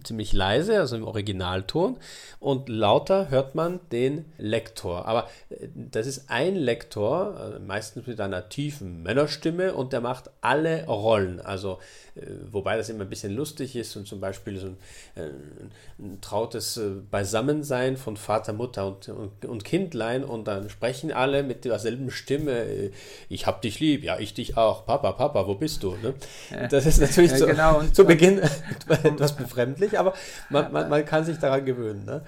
ziemlich 0.03 0.33
leise, 0.33 0.79
also 0.79 0.97
im 0.97 1.05
Originalton, 1.05 1.97
und 2.41 2.69
lauter 2.69 3.31
hört 3.31 3.55
man 3.55 3.81
den 3.93 4.25
Lektor. 4.39 5.07
Aber 5.07 5.29
äh, 5.49 5.69
das 5.75 6.07
ist 6.07 6.31
ein 6.31 6.57
Lektor, 6.57 7.57
äh, 7.57 7.59
meistens 7.61 8.07
mit 8.07 8.21
einer 8.21 8.49
tiefen 8.49 9.03
Männerstimme, 9.03 9.75
und 9.75 9.93
der 9.93 10.01
macht 10.01 10.31
alle 10.41 10.87
Rollen. 10.87 11.41
Also 11.41 11.79
wobei 12.51 12.77
das 12.77 12.89
immer 12.89 13.05
ein 13.05 13.11
bisschen 13.11 13.35
lustig 13.35 13.77
ist 13.77 13.97
und 13.97 14.07
zum 14.07 14.21
Beispiel 14.21 14.59
so 14.59 14.67
ein, 14.69 14.77
äh, 15.17 15.29
ein 15.99 16.21
trautes 16.21 16.77
äh, 16.77 16.91
Beisammensein 17.11 17.97
von 17.97 18.17
Vater, 18.17 18.53
Mutter 18.53 18.87
und, 18.87 19.09
und, 19.09 19.45
und, 19.45 19.65
Kindlein 19.65 20.25
und 20.25 20.49
dann 20.49 20.71
sprechen 20.71 21.13
alle 21.13 21.43
mit 21.43 21.65
derselben 21.65 22.11
Stimme, 22.11 22.91
ich 23.29 23.47
hab 23.47 23.63
dich 23.63 23.81
lieb, 23.81 24.03
ja, 24.05 24.19
ich 24.19 24.35
dich 24.35 24.57
auch, 24.57 24.87
Papa, 24.87 25.13
Papa, 25.13 25.47
wo 25.47 25.55
bist 25.55 25.83
du? 25.83 25.97
Ne? 26.03 26.15
Das 26.71 26.87
ist 26.87 27.01
natürlich 27.01 27.33
ja, 27.33 27.47
genau, 27.47 27.83
zu, 27.83 27.93
zu 27.93 28.05
Beginn 28.05 28.41
etwas 28.89 29.37
befremdlich, 29.37 29.99
aber 29.99 30.15
man, 30.49 30.73
man, 30.73 30.89
man 30.89 31.05
kann 31.05 31.25
sich 31.25 31.39
daran 31.39 31.65
gewöhnen. 31.65 32.05
Ne? 32.05 32.23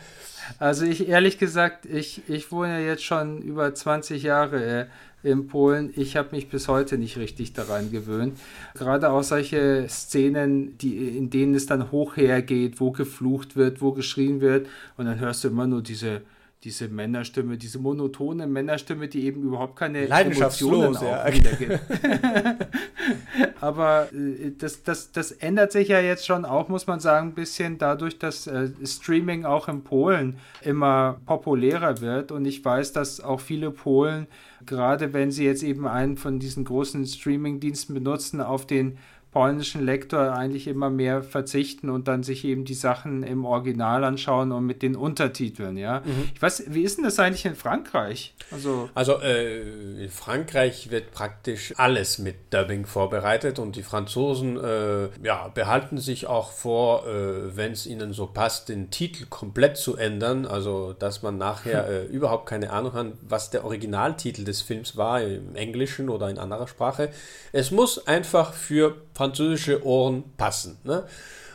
Also 0.58 0.84
ich 0.84 1.08
ehrlich 1.08 1.38
gesagt, 1.38 1.86
ich, 1.86 2.28
ich 2.28 2.50
wohne 2.50 2.84
jetzt 2.84 3.04
schon 3.04 3.42
über 3.42 3.74
20 3.74 4.22
Jahre 4.22 4.88
in 5.22 5.46
Polen. 5.46 5.92
Ich 5.96 6.16
habe 6.16 6.34
mich 6.34 6.48
bis 6.48 6.68
heute 6.68 6.98
nicht 6.98 7.16
richtig 7.18 7.52
daran 7.52 7.90
gewöhnt. 7.90 8.38
Gerade 8.74 9.10
auch 9.10 9.22
solche 9.22 9.86
Szenen, 9.88 10.78
die, 10.78 11.16
in 11.16 11.30
denen 11.30 11.54
es 11.54 11.66
dann 11.66 11.90
hoch 11.90 12.16
hergeht, 12.16 12.80
wo 12.80 12.92
geflucht 12.92 13.56
wird, 13.56 13.80
wo 13.80 13.92
geschrien 13.92 14.40
wird 14.40 14.68
und 14.96 15.06
dann 15.06 15.18
hörst 15.18 15.44
du 15.44 15.48
immer 15.48 15.66
nur 15.66 15.82
diese 15.82 16.22
diese 16.64 16.88
Männerstimme, 16.88 17.56
diese 17.56 17.78
monotone 17.78 18.46
Männerstimme, 18.46 19.08
die 19.08 19.24
eben 19.24 19.42
überhaupt 19.42 19.76
keine 19.76 20.08
Emotionen 20.08 20.94
ja. 20.94 21.32
wiedergibt. 21.32 21.78
Aber 23.60 24.08
äh, 24.12 24.52
das, 24.58 24.82
das, 24.82 25.12
das 25.12 25.30
ändert 25.32 25.72
sich 25.72 25.88
ja 25.88 26.00
jetzt 26.00 26.26
schon 26.26 26.44
auch, 26.44 26.68
muss 26.68 26.86
man 26.86 26.98
sagen, 27.00 27.28
ein 27.28 27.34
bisschen 27.34 27.78
dadurch, 27.78 28.18
dass 28.18 28.46
äh, 28.46 28.70
Streaming 28.84 29.44
auch 29.44 29.68
in 29.68 29.84
Polen 29.84 30.38
immer 30.62 31.20
populärer 31.26 32.00
wird. 32.00 32.32
Und 32.32 32.44
ich 32.44 32.64
weiß, 32.64 32.92
dass 32.92 33.20
auch 33.20 33.40
viele 33.40 33.70
Polen 33.70 34.26
gerade 34.66 35.12
wenn 35.12 35.30
sie 35.30 35.44
jetzt 35.44 35.62
eben 35.62 35.86
einen 35.86 36.16
von 36.16 36.38
diesen 36.38 36.64
großen 36.64 37.06
Streaming-Diensten 37.06 37.94
benutzen, 37.94 38.40
auf 38.40 38.66
den 38.66 38.98
polnischen 39.30 39.84
Lektor 39.84 40.32
eigentlich 40.32 40.66
immer 40.66 40.88
mehr 40.88 41.22
verzichten 41.22 41.90
und 41.90 42.08
dann 42.08 42.22
sich 42.22 42.44
eben 42.44 42.64
die 42.64 42.74
Sachen 42.74 43.22
im 43.22 43.44
Original 43.44 44.02
anschauen 44.04 44.52
und 44.52 44.64
mit 44.64 44.80
den 44.80 44.96
Untertiteln, 44.96 45.76
ja. 45.76 46.00
Mhm. 46.00 46.30
Ich 46.34 46.40
weiß, 46.40 46.64
wie 46.68 46.82
ist 46.82 46.96
denn 46.96 47.04
das 47.04 47.18
eigentlich 47.18 47.44
in 47.44 47.54
Frankreich? 47.54 48.34
Also, 48.50 48.88
also 48.94 49.20
äh, 49.20 50.04
in 50.04 50.08
Frankreich 50.08 50.90
wird 50.90 51.12
praktisch 51.12 51.74
alles 51.76 52.18
mit 52.18 52.36
Dubbing 52.54 52.86
vorbereitet 52.86 53.58
und 53.58 53.76
die 53.76 53.82
Franzosen 53.82 54.56
äh, 54.56 55.08
ja, 55.22 55.48
behalten 55.48 55.98
sich 55.98 56.26
auch 56.26 56.50
vor, 56.50 57.06
äh, 57.06 57.54
wenn 57.54 57.72
es 57.72 57.86
ihnen 57.86 58.14
so 58.14 58.26
passt, 58.26 58.70
den 58.70 58.90
Titel 58.90 59.26
komplett 59.28 59.76
zu 59.76 59.96
ändern, 59.96 60.46
also 60.46 60.94
dass 60.94 61.22
man 61.22 61.36
nachher 61.36 61.86
äh, 61.90 62.04
überhaupt 62.06 62.46
keine 62.46 62.70
Ahnung 62.70 62.94
hat, 62.94 63.06
was 63.20 63.50
der 63.50 63.66
Originaltitel 63.66 64.44
des 64.44 64.62
Films 64.62 64.96
war, 64.96 65.20
im 65.20 65.54
Englischen 65.54 66.08
oder 66.08 66.30
in 66.30 66.38
anderer 66.38 66.66
Sprache. 66.66 67.10
Es 67.52 67.70
muss 67.70 68.06
einfach 68.06 68.54
für 68.54 68.96
französische 69.18 69.84
Ohren 69.84 70.22
passen. 70.36 70.78
Ne? 70.84 71.02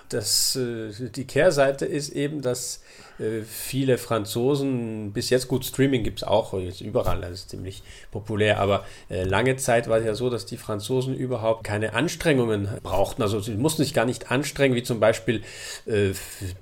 Das, 0.09 0.57
äh, 0.57 0.91
die 1.09 1.25
Kehrseite 1.25 1.85
ist 1.85 2.09
eben, 2.09 2.41
dass 2.41 2.81
viele 3.47 3.97
Franzosen, 3.97 5.11
bis 5.13 5.29
jetzt 5.29 5.47
gut, 5.47 5.65
Streaming 5.65 6.03
gibt 6.03 6.19
es 6.19 6.23
auch 6.23 6.53
jetzt 6.59 6.81
überall, 6.81 7.21
das 7.21 7.31
ist 7.31 7.49
ziemlich 7.49 7.83
populär, 8.11 8.59
aber 8.59 8.85
äh, 9.09 9.23
lange 9.23 9.55
Zeit 9.55 9.87
war 9.87 9.99
es 9.99 10.05
ja 10.05 10.15
so, 10.15 10.29
dass 10.29 10.45
die 10.45 10.57
Franzosen 10.57 11.15
überhaupt 11.15 11.63
keine 11.63 11.93
Anstrengungen 11.93 12.67
brauchten. 12.81 13.21
Also 13.21 13.39
sie 13.39 13.55
mussten 13.55 13.83
sich 13.83 13.93
gar 13.93 14.05
nicht 14.05 14.31
anstrengen, 14.31 14.75
wie 14.75 14.83
zum 14.83 14.99
Beispiel 14.99 15.41
äh, 15.85 16.11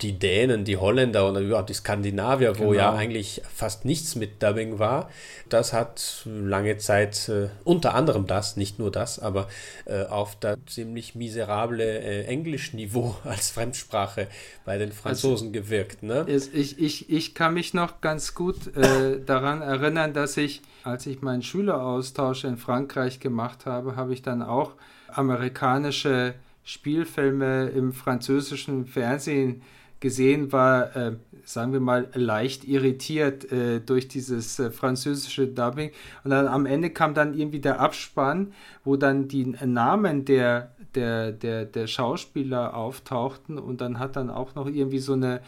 die 0.02 0.14
Dänen, 0.14 0.66
die 0.66 0.78
Holländer 0.78 1.30
oder 1.30 1.40
überhaupt 1.40 1.70
die 1.70 1.74
Skandinavier, 1.74 2.58
wo 2.60 2.70
genau. 2.70 2.74
ja 2.74 2.94
eigentlich 2.94 3.42
fast 3.54 3.86
nichts 3.86 4.16
mit 4.16 4.44
Dubbing 4.44 4.80
war. 4.80 5.10
Das 5.50 5.74
hat 5.74 6.24
lange 6.26 6.78
Zeit, 6.78 7.30
äh, 7.30 7.50
unter 7.64 7.94
anderem 7.94 8.28
das, 8.28 8.58
nicht 8.58 8.80
nur 8.80 8.92
das, 8.92 9.20
aber 9.20 9.48
äh, 9.86 10.04
auf 10.06 10.38
das 10.40 10.58
ziemlich 10.68 11.16
miserable 11.16 11.84
äh, 11.84 12.24
Englischniveau 12.24 13.16
als 13.24 13.50
Fremdsprache 13.50 14.28
bei 14.66 14.78
den 14.78 14.92
Franzosen 14.92 15.50
also, 15.50 15.62
gewirkt. 15.62 16.04
Ne? 16.04 16.26
Ich, 16.54 16.80
ich, 16.80 17.10
ich 17.10 17.36
kann 17.36 17.54
mich 17.54 17.74
noch 17.74 18.02
ganz 18.02 18.34
gut 18.36 18.76
äh, 18.76 19.20
daran 19.24 19.62
erinnern, 19.62 20.14
dass 20.14 20.38
ich, 20.38 20.62
als 20.84 21.06
ich 21.06 21.22
meinen 21.22 21.42
Schüleraustausch 21.42 22.44
in 22.44 22.58
Frankreich 22.58 23.20
gemacht 23.20 23.66
habe, 23.66 23.96
habe 23.96 24.14
ich 24.14 24.22
dann 24.22 24.42
auch 24.42 24.74
amerikanische 25.08 26.36
Spielfilme 26.64 27.70
im 27.70 27.92
französischen 27.92 28.86
Fernsehen 28.86 29.62
gesehen, 30.02 30.52
war, 30.52 30.96
äh, 30.96 31.16
sagen 31.46 31.74
wir 31.74 31.80
mal, 31.80 32.10
leicht 32.14 32.66
irritiert 32.66 33.50
äh, 33.52 33.80
durch 33.80 34.08
dieses 34.08 34.60
äh, 34.60 34.72
französische 34.72 35.48
Dubbing. 35.48 35.92
Und 36.24 36.32
dann 36.32 36.48
am 36.48 36.66
Ende 36.66 36.90
kam 36.90 37.14
dann 37.14 37.34
irgendwie 37.38 37.60
der 37.60 37.80
Abspann, 37.80 38.54
wo 38.84 38.96
dann 38.98 39.28
die 39.28 39.46
Namen 39.46 40.26
der, 40.26 40.72
der, 40.96 41.32
der, 41.32 41.66
der 41.66 41.88
Schauspieler 41.88 42.76
auftauchten 42.76 43.58
und 43.58 43.80
dann 43.80 44.00
hat 44.00 44.16
dann 44.16 44.30
auch 44.30 44.56
noch 44.56 44.68
irgendwie 44.68 45.00
so 45.00 45.14
eine 45.14 45.42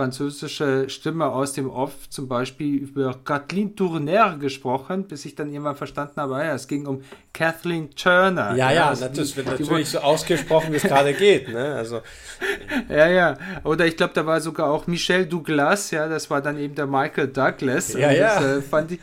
französische 0.00 0.88
Stimme 0.88 1.26
aus 1.26 1.52
dem 1.52 1.68
Off 1.68 2.08
zum 2.08 2.26
Beispiel 2.26 2.76
über 2.76 3.14
Kathleen 3.22 3.76
Tourner 3.76 4.38
gesprochen, 4.38 5.04
bis 5.04 5.26
ich 5.26 5.34
dann 5.34 5.50
irgendwann 5.50 5.76
verstanden 5.76 6.18
habe, 6.22 6.36
ah 6.36 6.44
ja, 6.44 6.54
es 6.54 6.66
ging 6.68 6.86
um 6.86 7.02
Kathleen 7.34 7.90
Turner. 7.90 8.56
Ja, 8.56 8.70
ja, 8.70 8.72
ja 8.72 8.88
also 8.88 9.08
das 9.08 9.36
wird 9.36 9.46
natürlich 9.46 9.90
so 9.90 9.98
ausgesprochen, 9.98 10.72
wie 10.72 10.76
es 10.76 10.84
gerade 10.84 11.12
geht. 11.12 11.52
Ne? 11.52 11.74
Also. 11.74 12.00
Ja, 12.88 13.08
ja. 13.08 13.36
Oder 13.64 13.86
ich 13.86 13.96
glaube, 13.96 14.12
da 14.14 14.24
war 14.24 14.40
sogar 14.40 14.70
auch 14.70 14.86
Michel 14.86 15.26
Douglas, 15.26 15.90
ja, 15.90 16.08
das 16.08 16.30
war 16.30 16.40
dann 16.40 16.56
eben 16.56 16.74
der 16.74 16.86
Michael 16.86 17.28
Douglas. 17.28 17.92
Ja, 17.92 18.10
ja. 18.10 18.40
Das, 18.40 18.44
äh, 18.44 18.62
fand 18.62 18.92
ich, 18.92 19.00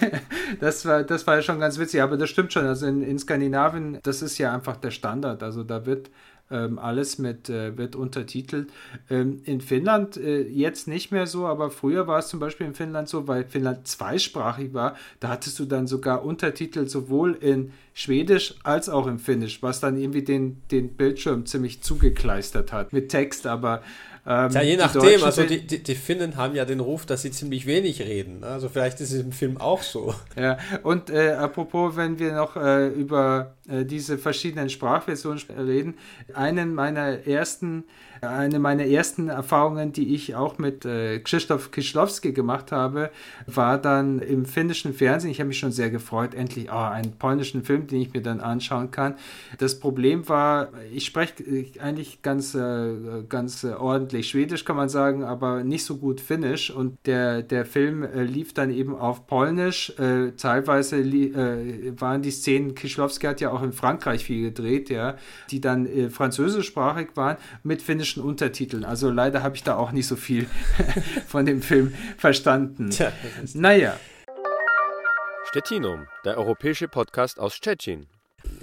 das, 0.60 0.84
war, 0.84 1.02
das 1.02 1.26
war 1.26 1.36
ja 1.36 1.42
schon 1.42 1.60
ganz 1.60 1.78
witzig, 1.78 2.02
aber 2.02 2.16
das 2.16 2.30
stimmt 2.30 2.52
schon. 2.52 2.66
Also 2.66 2.86
in, 2.86 3.02
in 3.02 3.18
Skandinavien, 3.18 3.98
das 4.02 4.22
ist 4.22 4.38
ja 4.38 4.52
einfach 4.52 4.76
der 4.76 4.90
Standard. 4.90 5.42
Also 5.42 5.62
da 5.62 5.86
wird 5.86 6.10
ähm, 6.52 6.78
alles 6.78 7.18
mit, 7.18 7.48
äh, 7.48 7.76
wird 7.76 7.96
untertitelt. 7.96 8.70
Ähm, 9.10 9.40
in 9.44 9.60
Finnland 9.60 10.16
äh, 10.16 10.42
jetzt 10.42 10.86
nicht 10.86 11.10
mehr 11.10 11.26
so, 11.26 11.46
aber 11.46 11.70
früher 11.70 12.06
war 12.06 12.18
es 12.18 12.28
zum 12.28 12.40
Beispiel 12.40 12.66
in 12.66 12.74
Finnland 12.74 13.08
so, 13.08 13.26
weil 13.26 13.44
Finnland 13.44 13.86
zweisprachig 13.88 14.74
war, 14.74 14.96
da 15.20 15.28
hattest 15.28 15.58
du 15.58 15.64
dann 15.64 15.86
sogar 15.86 16.24
Untertitel 16.24 16.86
sowohl 16.86 17.34
in 17.34 17.72
Schwedisch 17.94 18.54
als 18.62 18.88
auch 18.88 19.06
in 19.06 19.18
Finnisch, 19.18 19.62
was 19.62 19.80
dann 19.80 19.98
irgendwie 19.98 20.22
den, 20.22 20.62
den 20.70 20.90
Bildschirm 20.90 21.46
ziemlich 21.46 21.82
zugekleistert 21.82 22.72
hat 22.72 22.92
mit 22.92 23.10
Text, 23.10 23.46
aber 23.46 23.82
ähm, 24.24 24.50
ja, 24.52 24.62
je 24.62 24.76
nachdem. 24.76 25.24
Also 25.24 25.42
die, 25.42 25.66
die, 25.66 25.82
die, 25.82 25.94
Finnen 25.96 26.36
haben 26.36 26.54
ja 26.54 26.64
den 26.64 26.78
Ruf, 26.78 27.06
dass 27.06 27.22
sie 27.22 27.32
ziemlich 27.32 27.66
wenig 27.66 28.00
reden. 28.00 28.44
Also 28.44 28.68
vielleicht 28.68 29.00
ist 29.00 29.12
es 29.12 29.20
im 29.20 29.32
Film 29.32 29.56
auch 29.56 29.82
so. 29.82 30.14
Ja, 30.36 30.58
und 30.82 31.10
äh, 31.10 31.32
apropos, 31.32 31.96
wenn 31.96 32.18
wir 32.18 32.32
noch 32.34 32.56
äh, 32.56 32.88
über 32.88 33.54
äh, 33.68 33.84
diese 33.84 34.18
verschiedenen 34.18 34.70
Sprachversionen 34.70 35.42
reden, 35.58 35.94
einen 36.34 36.74
meiner 36.74 37.26
ersten 37.26 37.84
eine 38.22 38.60
meiner 38.60 38.84
ersten 38.84 39.28
Erfahrungen, 39.28 39.92
die 39.92 40.14
ich 40.14 40.36
auch 40.36 40.56
mit 40.56 40.84
äh, 40.84 41.18
Krzysztof 41.18 41.72
Kiszlowski 41.72 42.32
gemacht 42.32 42.70
habe, 42.70 43.10
war 43.46 43.78
dann 43.78 44.20
im 44.20 44.44
finnischen 44.44 44.94
Fernsehen. 44.94 45.32
Ich 45.32 45.40
habe 45.40 45.48
mich 45.48 45.58
schon 45.58 45.72
sehr 45.72 45.90
gefreut, 45.90 46.32
endlich 46.34 46.68
oh, 46.70 46.76
einen 46.76 47.18
polnischen 47.18 47.64
Film, 47.64 47.88
den 47.88 48.00
ich 48.00 48.12
mir 48.12 48.22
dann 48.22 48.40
anschauen 48.40 48.92
kann. 48.92 49.16
Das 49.58 49.80
Problem 49.80 50.28
war, 50.28 50.68
ich 50.92 51.04
spreche 51.04 51.42
äh, 51.42 51.66
eigentlich 51.80 52.22
ganz, 52.22 52.54
äh, 52.54 52.94
ganz 53.28 53.64
ordentlich 53.64 54.11
Schwedisch, 54.20 54.64
kann 54.64 54.76
man 54.76 54.88
sagen, 54.88 55.24
aber 55.24 55.64
nicht 55.64 55.84
so 55.84 55.96
gut 55.96 56.20
Finnisch. 56.20 56.70
Und 56.70 56.98
der, 57.06 57.42
der 57.42 57.64
Film 57.64 58.02
äh, 58.02 58.24
lief 58.24 58.52
dann 58.52 58.70
eben 58.70 58.94
auf 58.94 59.26
Polnisch. 59.26 59.98
Äh, 59.98 60.32
teilweise 60.32 60.98
äh, 60.98 62.00
waren 62.00 62.22
die 62.22 62.30
Szenen, 62.30 62.74
Kiszlowski 62.74 63.26
hat 63.26 63.40
ja 63.40 63.50
auch 63.50 63.62
in 63.62 63.72
Frankreich 63.72 64.24
viel 64.24 64.42
gedreht, 64.42 64.90
ja, 64.90 65.16
die 65.50 65.60
dann 65.60 66.10
französischsprachig 66.10 67.10
waren 67.14 67.36
mit 67.62 67.82
finnischen 67.82 68.22
Untertiteln. 68.22 68.84
Also 68.84 69.10
leider 69.10 69.42
habe 69.42 69.56
ich 69.56 69.62
da 69.62 69.76
auch 69.76 69.92
nicht 69.92 70.06
so 70.06 70.16
viel 70.16 70.46
von 71.26 71.46
dem 71.46 71.62
Film 71.62 71.94
verstanden. 72.18 72.90
Tja, 72.90 73.12
naja. 73.54 73.96
Stettinum, 75.48 76.06
der 76.24 76.38
europäische 76.38 76.88
Podcast 76.88 77.38
aus 77.38 77.54
Stettin. 77.54 78.06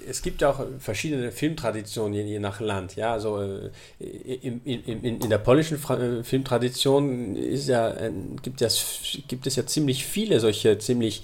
Es 0.07 0.21
gibt 0.21 0.41
ja 0.41 0.49
auch 0.49 0.65
verschiedene 0.79 1.31
Filmtraditionen 1.31 2.13
je, 2.13 2.23
je 2.23 2.39
nach 2.39 2.59
Land. 2.59 2.95
Ja, 2.95 3.13
also 3.13 3.41
äh, 3.41 3.69
in, 3.99 4.61
in, 4.63 4.83
in, 4.83 5.21
in, 5.21 5.29
der 5.29 5.37
polnischen 5.37 5.77
Fra 5.77 6.23
Filmtradition 6.23 7.35
ist 7.35 7.67
ja, 7.67 7.91
äh, 7.91 8.11
gibt, 8.41 8.61
es, 8.61 9.19
gibt 9.27 9.47
es 9.47 9.55
ja 9.55 9.65
ziemlich 9.65 10.05
viele 10.05 10.39
solche 10.39 10.77
ziemlich 10.79 11.23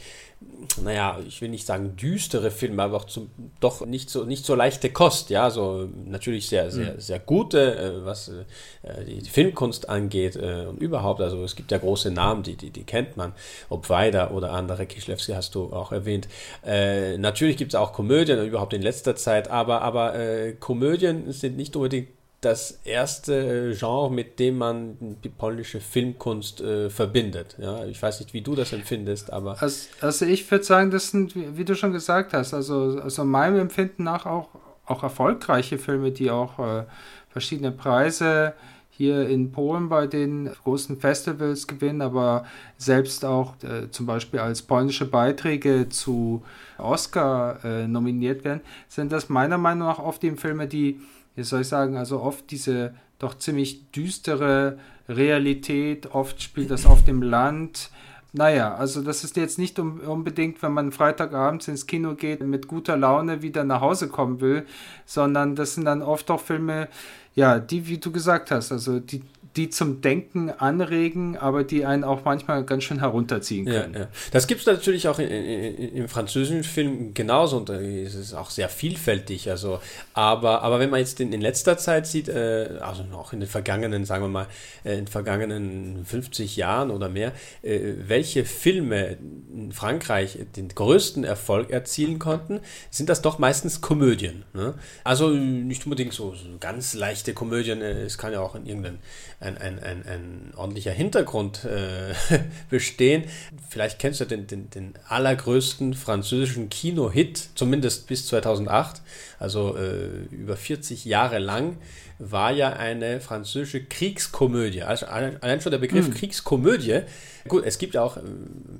naja, 0.83 1.19
ich 1.27 1.41
will 1.41 1.49
nicht 1.49 1.65
sagen 1.65 1.95
düstere 1.95 2.51
Filme, 2.51 2.83
aber 2.83 2.97
auch 2.97 3.05
zum, 3.05 3.29
doch 3.59 3.85
nicht 3.85 4.09
so, 4.09 4.23
nicht 4.23 4.45
so 4.45 4.55
leichte 4.55 4.89
Kost, 4.89 5.29
ja, 5.29 5.49
so 5.49 5.89
natürlich 6.05 6.47
sehr, 6.47 6.71
sehr, 6.71 6.93
mhm. 6.93 6.99
sehr 6.99 7.19
gute, 7.19 7.77
äh, 7.77 8.05
was 8.05 8.29
äh, 8.29 9.05
die, 9.05 9.19
die, 9.19 9.29
Filmkunst 9.29 9.89
angeht 9.89 10.35
äh, 10.35 10.65
und 10.67 10.81
überhaupt, 10.81 11.21
also 11.21 11.43
es 11.43 11.55
gibt 11.55 11.71
ja 11.71 11.77
große 11.77 12.11
Namen, 12.11 12.43
die, 12.43 12.55
die, 12.55 12.69
die 12.69 12.83
kennt 12.83 13.17
man, 13.17 13.33
ob 13.69 13.89
Weider 13.89 14.31
oder 14.31 14.51
andere, 14.51 14.85
Kischlewski 14.85 15.33
hast 15.33 15.55
du 15.55 15.71
auch 15.73 15.91
erwähnt. 15.91 16.27
Äh, 16.65 17.17
natürlich 17.17 17.57
gibt 17.57 17.73
es 17.73 17.79
auch 17.79 17.93
Komödien, 17.93 18.43
überhaupt 18.45 18.73
in 18.73 18.81
letzter 18.81 19.15
Zeit, 19.15 19.49
aber, 19.49 19.81
aber 19.81 20.15
äh, 20.15 20.53
Komödien 20.53 21.31
sind 21.31 21.57
nicht 21.57 21.75
unbedingt 21.75 22.09
das 22.45 22.79
erste 22.83 23.75
Genre, 23.77 24.11
mit 24.11 24.39
dem 24.39 24.59
man 24.59 25.17
die 25.23 25.29
polnische 25.29 25.79
Filmkunst 25.81 26.61
äh, 26.61 26.91
verbindet. 26.91 27.57
Ja, 27.59 27.83
ich 27.85 27.99
weiß 27.99 28.19
nicht, 28.19 28.33
wie 28.33 28.41
du 28.41 28.53
das 28.53 28.71
empfindest, 28.71 29.33
aber. 29.33 29.61
Also, 29.61 29.89
also 29.99 30.25
ich 30.25 30.49
würde 30.51 30.63
sagen, 30.63 30.91
das 30.91 31.09
sind, 31.09 31.35
wie, 31.35 31.57
wie, 31.57 31.65
du 31.65 31.75
schon 31.75 31.91
gesagt 31.91 32.33
hast, 32.33 32.53
also, 32.53 32.99
also 33.01 33.25
meinem 33.25 33.59
Empfinden 33.59 34.03
nach 34.03 34.27
auch, 34.27 34.49
auch 34.85 35.01
erfolgreiche 35.01 35.79
Filme, 35.79 36.11
die 36.11 36.29
auch 36.29 36.59
äh, 36.59 36.83
verschiedene 37.29 37.71
Preise 37.71 38.53
hier 38.91 39.27
in 39.27 39.51
Polen 39.51 39.89
bei 39.89 40.05
den 40.05 40.49
großen 40.63 40.99
Festivals 40.99 41.65
gewinnen, 41.67 42.01
aber 42.01 42.45
selbst 42.77 43.25
auch 43.25 43.55
äh, 43.63 43.89
zum 43.89 44.05
Beispiel 44.05 44.39
als 44.39 44.61
polnische 44.61 45.05
Beiträge 45.05 45.89
zu 45.89 46.43
Oscar 46.77 47.59
äh, 47.65 47.87
nominiert 47.87 48.45
werden, 48.45 48.61
sind 48.87 49.11
das 49.11 49.29
meiner 49.29 49.57
Meinung 49.57 49.87
nach 49.87 49.99
oft 49.99 50.21
die 50.21 50.31
Filme, 50.31 50.67
die 50.67 51.01
wie 51.35 51.43
soll 51.43 51.61
ich 51.61 51.67
sagen, 51.67 51.97
also 51.97 52.21
oft 52.21 52.49
diese 52.51 52.93
doch 53.19 53.37
ziemlich 53.37 53.91
düstere 53.91 54.77
Realität, 55.07 56.13
oft 56.13 56.41
spielt 56.41 56.71
das 56.71 56.85
auf 56.85 57.03
dem 57.03 57.21
Land. 57.21 57.89
Naja, 58.33 58.75
also 58.75 59.01
das 59.01 59.23
ist 59.23 59.37
jetzt 59.37 59.57
nicht 59.57 59.79
unbedingt, 59.79 60.61
wenn 60.61 60.73
man 60.73 60.91
Freitagabends 60.91 61.69
ins 61.69 61.87
Kino 61.87 62.15
geht, 62.15 62.41
mit 62.41 62.67
guter 62.67 62.97
Laune 62.97 63.41
wieder 63.41 63.63
nach 63.63 63.79
Hause 63.79 64.09
kommen 64.09 64.41
will, 64.41 64.65
sondern 65.05 65.55
das 65.55 65.75
sind 65.75 65.85
dann 65.85 66.01
oft 66.01 66.29
auch 66.29 66.41
Filme, 66.41 66.89
ja, 67.33 67.59
die, 67.59 67.87
wie 67.87 67.97
du 67.97 68.11
gesagt 68.11 68.51
hast, 68.51 68.71
also 68.73 68.99
die 68.99 69.21
die 69.55 69.69
zum 69.69 70.01
Denken 70.01 70.49
anregen, 70.49 71.37
aber 71.37 71.63
die 71.63 71.85
einen 71.85 72.03
auch 72.03 72.25
manchmal 72.25 72.63
ganz 72.65 72.83
schön 72.83 72.99
herunterziehen 72.99 73.65
können. 73.65 73.93
Ja, 73.93 73.99
ja. 74.01 74.07
Das 74.31 74.47
gibt 74.47 74.61
es 74.61 74.67
natürlich 74.67 75.07
auch 75.07 75.19
in, 75.19 75.27
in, 75.29 75.95
im 75.95 76.09
französischen 76.09 76.63
Film 76.63 77.13
genauso 77.13 77.57
und 77.57 77.69
es 77.69 78.15
ist 78.15 78.33
auch 78.33 78.49
sehr 78.49 78.69
vielfältig. 78.69 79.49
Also, 79.49 79.79
aber, 80.13 80.61
aber 80.61 80.79
wenn 80.79 80.89
man 80.89 80.99
jetzt 80.99 81.19
in, 81.19 81.31
in 81.31 81.41
letzter 81.41 81.77
Zeit 81.77 82.07
sieht, 82.07 82.27
äh, 82.27 82.79
also 82.81 83.03
noch 83.03 83.33
in 83.33 83.39
den 83.39 83.49
vergangenen, 83.49 84.05
sagen 84.05 84.23
wir 84.23 84.29
mal, 84.29 84.47
äh, 84.83 84.93
in 84.93 85.05
den 85.05 85.07
vergangenen 85.07 86.05
50 86.05 86.55
Jahren 86.57 86.91
oder 86.91 87.09
mehr, 87.09 87.31
äh, 87.61 87.93
welche 88.07 88.45
Filme 88.45 89.17
in 89.53 89.71
Frankreich 89.71 90.39
den 90.55 90.69
größten 90.69 91.23
Erfolg 91.23 91.69
erzielen 91.69 92.19
konnten, 92.19 92.59
sind 92.91 93.09
das 93.09 93.21
doch 93.21 93.39
meistens 93.39 93.81
Komödien. 93.81 94.43
Ne? 94.53 94.73
Also 95.03 95.29
nicht 95.29 95.85
unbedingt 95.85 96.13
so, 96.13 96.33
so 96.33 96.45
ganz 96.59 96.93
leichte 96.93 97.33
Komödien, 97.33 97.81
äh, 97.81 98.03
es 98.03 98.17
kann 98.17 98.33
ja 98.33 98.41
auch 98.41 98.55
in 98.55 98.65
irgendeinem 98.65 98.99
ein, 99.45 99.57
ein, 99.57 99.79
ein, 99.81 100.03
ein 100.05 100.53
ordentlicher 100.55 100.91
Hintergrund 100.91 101.65
äh, 101.65 102.13
bestehen. 102.69 103.25
Vielleicht 103.69 103.99
kennst 103.99 104.19
du 104.19 104.25
den, 104.25 104.47
den, 104.47 104.69
den 104.69 104.93
allergrößten 105.07 105.93
französischen 105.93 106.69
Kino-Hit, 106.69 107.49
zumindest 107.55 108.07
bis 108.07 108.27
2008, 108.27 109.01
also 109.39 109.77
äh, 109.77 110.25
über 110.31 110.57
40 110.57 111.05
Jahre 111.05 111.39
lang, 111.39 111.77
war 112.17 112.51
ja 112.51 112.73
eine 112.73 113.19
französische 113.19 113.83
Kriegskomödie. 113.83 114.83
Also 114.83 115.05
allein 115.05 115.61
schon 115.61 115.71
der 115.71 115.79
Begriff 115.79 116.07
hm. 116.07 116.13
Kriegskomödie. 116.13 117.01
Gut, 117.47 117.63
es 117.65 117.77
gibt 117.77 117.97
auch, 117.97 118.17
äh, 118.17 118.21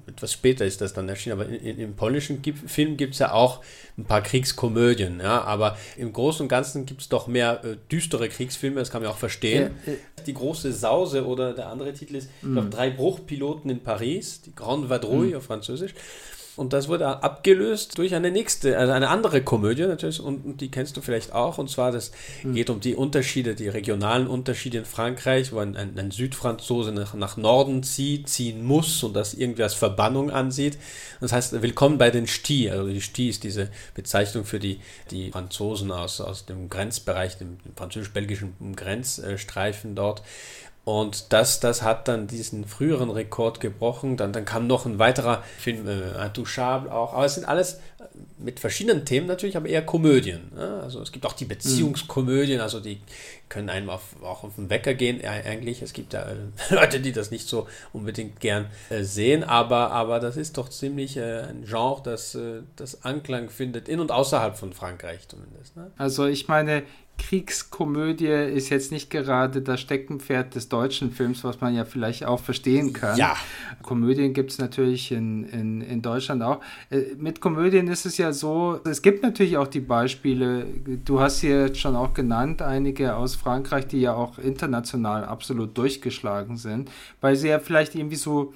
etwas 0.08 0.32
später 0.32 0.66
ist 0.66 0.82
das 0.82 0.94
dann 0.94 1.10
erschienen, 1.10 1.40
aber 1.40 1.50
in, 1.50 1.56
in, 1.56 1.80
im 1.80 1.96
polnischen 1.96 2.42
Film 2.68 2.98
gibt 2.98 3.14
es 3.14 3.20
ja 3.20 3.32
auch 3.32 3.62
ein 3.98 4.06
paar 4.06 4.22
Kriegskomödien. 4.22 5.20
Ja, 5.20 5.42
aber 5.42 5.78
im 5.98 6.14
Großen 6.14 6.44
und 6.44 6.48
Ganzen 6.48 6.86
gibt 6.86 7.02
es 7.02 7.10
doch 7.10 7.28
mehr 7.28 7.64
äh, 7.64 7.76
düstere 7.92 8.30
Kriegsfilme, 8.30 8.80
das 8.80 8.90
kann 8.90 9.04
man 9.04 9.12
auch 9.12 9.18
verstehen. 9.18 9.76
Ja, 9.86 9.94
die 10.28 10.34
große 10.34 10.72
Sause 10.74 11.26
oder 11.26 11.54
der 11.54 11.70
andere 11.70 11.94
Titel 11.94 12.16
ist, 12.16 12.30
glaube, 12.42 12.70
drei 12.70 12.90
Bruchpiloten 12.90 13.70
in 13.70 13.82
Paris, 13.82 14.42
die 14.42 14.54
Grande 14.54 14.90
Vadrouille 14.90 15.34
mm. 15.34 15.38
auf 15.38 15.44
Französisch. 15.44 15.94
Und 16.58 16.72
das 16.72 16.88
wurde 16.88 17.22
abgelöst 17.22 17.98
durch 17.98 18.16
eine 18.16 18.32
nächste, 18.32 18.78
also 18.78 18.94
eine 18.94 19.10
andere 19.10 19.42
Komödie 19.42 19.84
natürlich, 19.84 20.22
und, 20.22 20.46
und 20.46 20.62
die 20.62 20.72
kennst 20.72 20.96
du 20.96 21.02
vielleicht 21.02 21.34
auch. 21.34 21.58
Und 21.58 21.70
zwar, 21.70 21.92
das 21.92 22.12
mhm. 22.44 22.54
geht 22.54 22.70
um 22.70 22.80
die 22.80 22.96
Unterschiede, 22.96 23.56
die 23.56 23.68
regionalen 23.68 24.28
Unterschiede 24.28 24.78
in 24.78 24.86
Frankreich, 24.86 25.52
wo 25.52 25.60
ein, 25.60 25.76
ein, 25.76 25.98
ein 26.00 26.12
Südfranzose 26.12 26.94
nach, 26.94 27.14
nach 27.14 27.36
Norden 27.36 27.84
zieht, 27.84 28.30
ziehen 28.30 28.64
muss 28.64 29.04
und 29.04 29.14
das 29.14 29.34
irgendwie 29.34 29.64
als 29.64 29.74
Verbannung 29.74 30.32
ansieht. 30.32 30.78
Das 31.20 31.34
heißt, 31.34 31.62
willkommen 31.62 31.98
bei 31.98 32.10
den 32.10 32.28
Sti. 32.28 32.70
Also 32.70 32.88
die 32.88 33.02
Sti 33.02 33.30
ist 33.30 33.44
diese 33.44 33.70
Bezeichnung 33.94 34.46
für 34.46 34.60
die, 34.60 34.80
die 35.12 35.32
Franzosen 35.32 35.92
aus, 35.92 36.22
aus 36.22 36.46
dem 36.46 36.70
Grenzbereich, 36.70 37.38
dem 37.38 37.58
französisch-belgischen 37.76 38.76
Grenzstreifen 38.76 39.96
dort. 39.96 40.22
Und 40.86 41.34
das, 41.34 41.60
das 41.60 41.82
hat 41.82 42.08
dann 42.08 42.28
diesen 42.28 42.66
früheren 42.66 43.10
Rekord 43.10 43.60
gebrochen. 43.60 44.18
Dann, 44.18 44.32
dann 44.32 44.46
kam 44.46 44.68
noch 44.68 44.86
ein 44.86 45.00
weiterer 45.00 45.44
Film, 45.58 45.88
äh, 45.88 46.24
Intouchable 46.24 46.94
auch. 46.94 47.14
Aber 47.14 47.26
es 47.26 47.34
sind 47.34 47.48
alles 47.48 47.74
äh, 47.74 48.04
mit 48.38 48.60
verschiedenen 48.60 49.04
Themen 49.04 49.26
natürlich, 49.26 49.58
aber 49.58 49.68
eher 49.68 49.84
Komödien. 49.84 50.52
Ne? 50.54 50.82
Also 50.84 51.02
es 51.02 51.12
gibt 51.12 51.26
auch 51.26 51.34
die 51.34 51.46
Beziehungskomödien, 51.46 52.62
also 52.62 52.80
die 52.80 53.02
können 53.50 53.70
einem 53.70 53.90
auf, 53.90 54.22
auch 54.22 54.44
auf 54.44 54.56
den 54.58 54.70
Wecker 54.70 54.94
gehen 54.94 55.26
eigentlich. 55.26 55.82
Es 55.82 55.92
gibt 55.94 56.14
ja 56.14 56.22
äh, 56.22 56.36
Leute, 56.70 57.00
die 57.00 57.14
das 57.14 57.32
nicht 57.32 57.48
so 57.48 57.68
unbedingt 57.92 58.40
gern 58.40 58.68
äh, 58.92 59.02
sehen, 59.02 59.44
aber, 59.44 59.90
aber 59.90 60.20
das 60.20 60.38
ist 60.38 60.60
doch 60.60 60.70
ziemlich 60.70 61.18
äh, 61.18 61.42
ein 61.42 61.66
Genre, 61.66 62.04
das, 62.04 62.36
äh, 62.36 62.62
das 62.76 63.04
Anklang 63.04 63.50
findet, 63.50 63.90
in 63.90 64.00
und 64.00 64.12
außerhalb 64.12 64.56
von 64.56 64.72
Frankreich 64.72 65.28
zumindest. 65.28 65.76
Ne? 65.76 65.90
Also 65.98 66.28
ich 66.28 66.48
meine, 66.48 66.84
Kriegskomödie 67.18 68.28
ist 68.28 68.70
jetzt 68.70 68.92
nicht 68.92 69.10
gerade 69.10 69.62
das 69.62 69.82
Steckenpferd 69.82 70.54
des 70.56 70.70
deutschen 70.70 71.12
Films, 71.12 71.44
was 71.44 71.62
man 71.62 71.74
ja 71.74 71.86
vielleicht 71.86 72.26
auch 72.26 72.40
verstehen 72.40 72.94
kann. 72.94 73.18
Ja. 73.18 73.36
Komödien 73.82 74.34
gibt 74.34 74.52
es 74.52 74.60
natürlich 74.60 75.12
in, 75.12 75.44
in, 75.50 75.82
in 75.82 76.02
Deutschland 76.02 76.44
auch. 76.44 76.62
Äh, 76.90 77.16
mit 77.18 77.42
Komödien 77.42 77.88
ist 77.88 78.06
es 78.06 78.18
ja 78.18 78.32
so, 78.32 78.80
es 78.86 79.02
gibt 79.02 79.24
natürlich 79.24 79.58
auch 79.58 79.68
die 79.68 79.80
Beispiele, 79.80 80.66
du 81.04 81.20
hast 81.20 81.40
hier 81.40 81.68
jetzt 81.68 81.80
schon 81.80 81.96
auch 81.96 82.14
genannt, 82.14 82.62
einige 82.62 83.16
aus 83.16 83.36
Frankreich, 83.36 83.88
die 83.88 84.02
ja 84.02 84.14
auch 84.14 84.38
international 84.38 85.26
absolut 85.26 85.78
durchgeschlagen 85.78 86.58
sind, 86.58 86.92
weil 87.22 87.36
sie 87.36 87.48
ja 87.48 87.60
vielleicht 87.60 87.96
irgendwie 87.96 88.18
so 88.18 88.54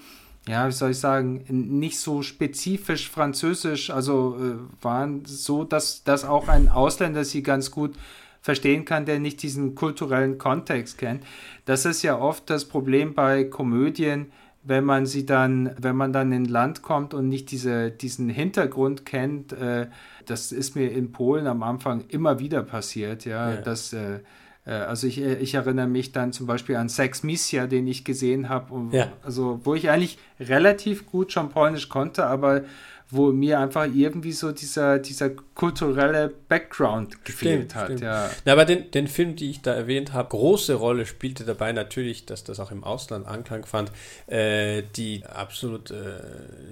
ja, 0.48 0.68
wie 0.68 0.72
soll 0.72 0.92
ich 0.92 1.00
sagen, 1.00 1.44
nicht 1.50 2.00
so 2.00 2.24
spezifisch 2.24 3.10
französisch, 3.10 3.92
also 3.92 4.38
äh, 4.40 4.84
waren 4.84 5.24
so, 5.26 5.64
dass, 5.64 6.04
dass 6.04 6.26
auch 6.26 6.48
ein 6.48 6.70
Ausländer 6.70 7.24
sie 7.24 7.44
ganz 7.44 7.70
gut 7.70 7.94
verstehen 8.42 8.86
kann, 8.86 9.06
der 9.06 9.20
nicht 9.20 9.44
diesen 9.44 9.76
kulturellen 9.76 10.38
Kontext 10.38 10.98
kennt. 10.98 11.24
Das 11.66 11.86
ist 11.86 12.02
ja 12.04 12.18
oft 12.18 12.50
das 12.50 12.66
Problem 12.66 13.14
bei 13.14 13.44
Komödien, 13.44 14.32
wenn 14.64 14.84
man 14.84 15.06
sie 15.06 15.26
dann, 15.26 15.72
wenn 15.80 15.96
man 15.96 16.14
dann 16.14 16.32
in 16.32 16.44
ein 16.44 16.46
Land 16.46 16.82
kommt 16.82 17.14
und 17.14 17.28
nicht 17.28 17.52
diese, 17.52 17.92
diesen 17.92 18.30
Hintergrund 18.30 19.06
kennt. 19.06 19.54
Äh, 19.54 19.88
das 20.26 20.52
ist 20.52 20.76
mir 20.76 20.92
in 20.92 21.12
Polen 21.12 21.48
am 21.48 21.64
Anfang 21.64 22.04
immer 22.10 22.40
wieder 22.40 22.64
passiert, 22.64 23.26
ja, 23.26 23.52
ja. 23.52 23.62
dass 23.62 23.94
äh, 23.94 24.20
äh 24.66 24.72
also 24.72 25.08
ich, 25.08 25.22
ich, 25.22 25.54
erinnere 25.54 25.88
mich 25.88 26.12
dann 26.12 26.34
zum 26.34 26.46
Beispiel 26.46 26.76
an 26.76 26.90
Sex 26.90 27.24
Missia, 27.24 27.68
den 27.68 27.88
ich 27.88 28.04
gesehen 28.04 28.50
habe, 28.50 28.90
ja. 28.92 29.12
also 29.24 29.62
wo 29.64 29.76
ich 29.76 29.90
eigentlich 29.90 30.20
relativ 30.40 31.06
gut 31.06 31.32
schon 31.32 31.50
Polnisch 31.50 31.88
konnte, 31.90 32.26
aber 32.26 32.64
wo 33.12 33.32
mir 33.32 33.60
einfach 33.60 33.88
irgendwie 33.92 34.32
so 34.32 34.52
dieser, 34.52 35.00
dieser 35.00 35.32
kulturelle 35.56 36.32
Background 36.48 37.26
gefehlt 37.26 37.72
stimmt, 37.72 37.76
hat. 37.76 37.86
Stimmt. 37.86 38.02
Ja. 38.02 38.30
Na, 38.46 38.52
aber 38.52 38.66
den, 38.66 38.92
den 38.92 39.08
Film, 39.08 39.36
die 39.36 39.50
ich 39.50 39.62
da 39.62 39.74
erwähnt 39.74 40.14
habe, 40.14 40.30
große 40.30 40.76
Rolle 40.76 41.08
spielte 41.08 41.44
dabei 41.44 41.72
natürlich, 41.72 42.28
dass 42.28 42.44
das 42.44 42.60
auch 42.60 42.72
im 42.72 42.84
Ausland 42.84 43.26
Anklang 43.26 43.66
fand, 43.66 43.92
äh, 44.28 44.84
die 44.96 45.24
absolut, 45.26 45.90
äh, 45.90 46.04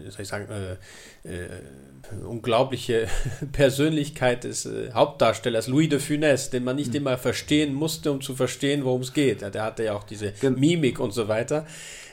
soll 0.10 0.22
ich 0.22 0.27
sagen, 0.27 0.48
äh, 0.50 0.74
äh 1.27 1.50
unglaubliche 2.25 3.08
Persönlichkeit 3.51 4.46
des 4.46 4.65
äh, 4.65 4.91
Hauptdarstellers 4.94 5.67
Louis 5.67 5.89
de 5.89 6.00
Funès, 6.00 6.50
den 6.51 6.63
man 6.63 6.77
nicht 6.77 6.91
mhm. 6.91 6.98
immer 6.98 7.17
verstehen 7.17 7.74
musste, 7.74 8.12
um 8.12 8.22
zu 8.22 8.36
verstehen, 8.36 8.86
worum 8.86 9.01
es 9.01 9.13
geht. 9.13 9.41
Ja, 9.41 9.50
der 9.50 9.63
hatte 9.63 9.84
ja 9.84 9.93
auch 9.93 10.04
diese 10.04 10.34
Mimik 10.41 11.00
und 11.00 11.12
so 11.12 11.28
weiter. 11.28 11.65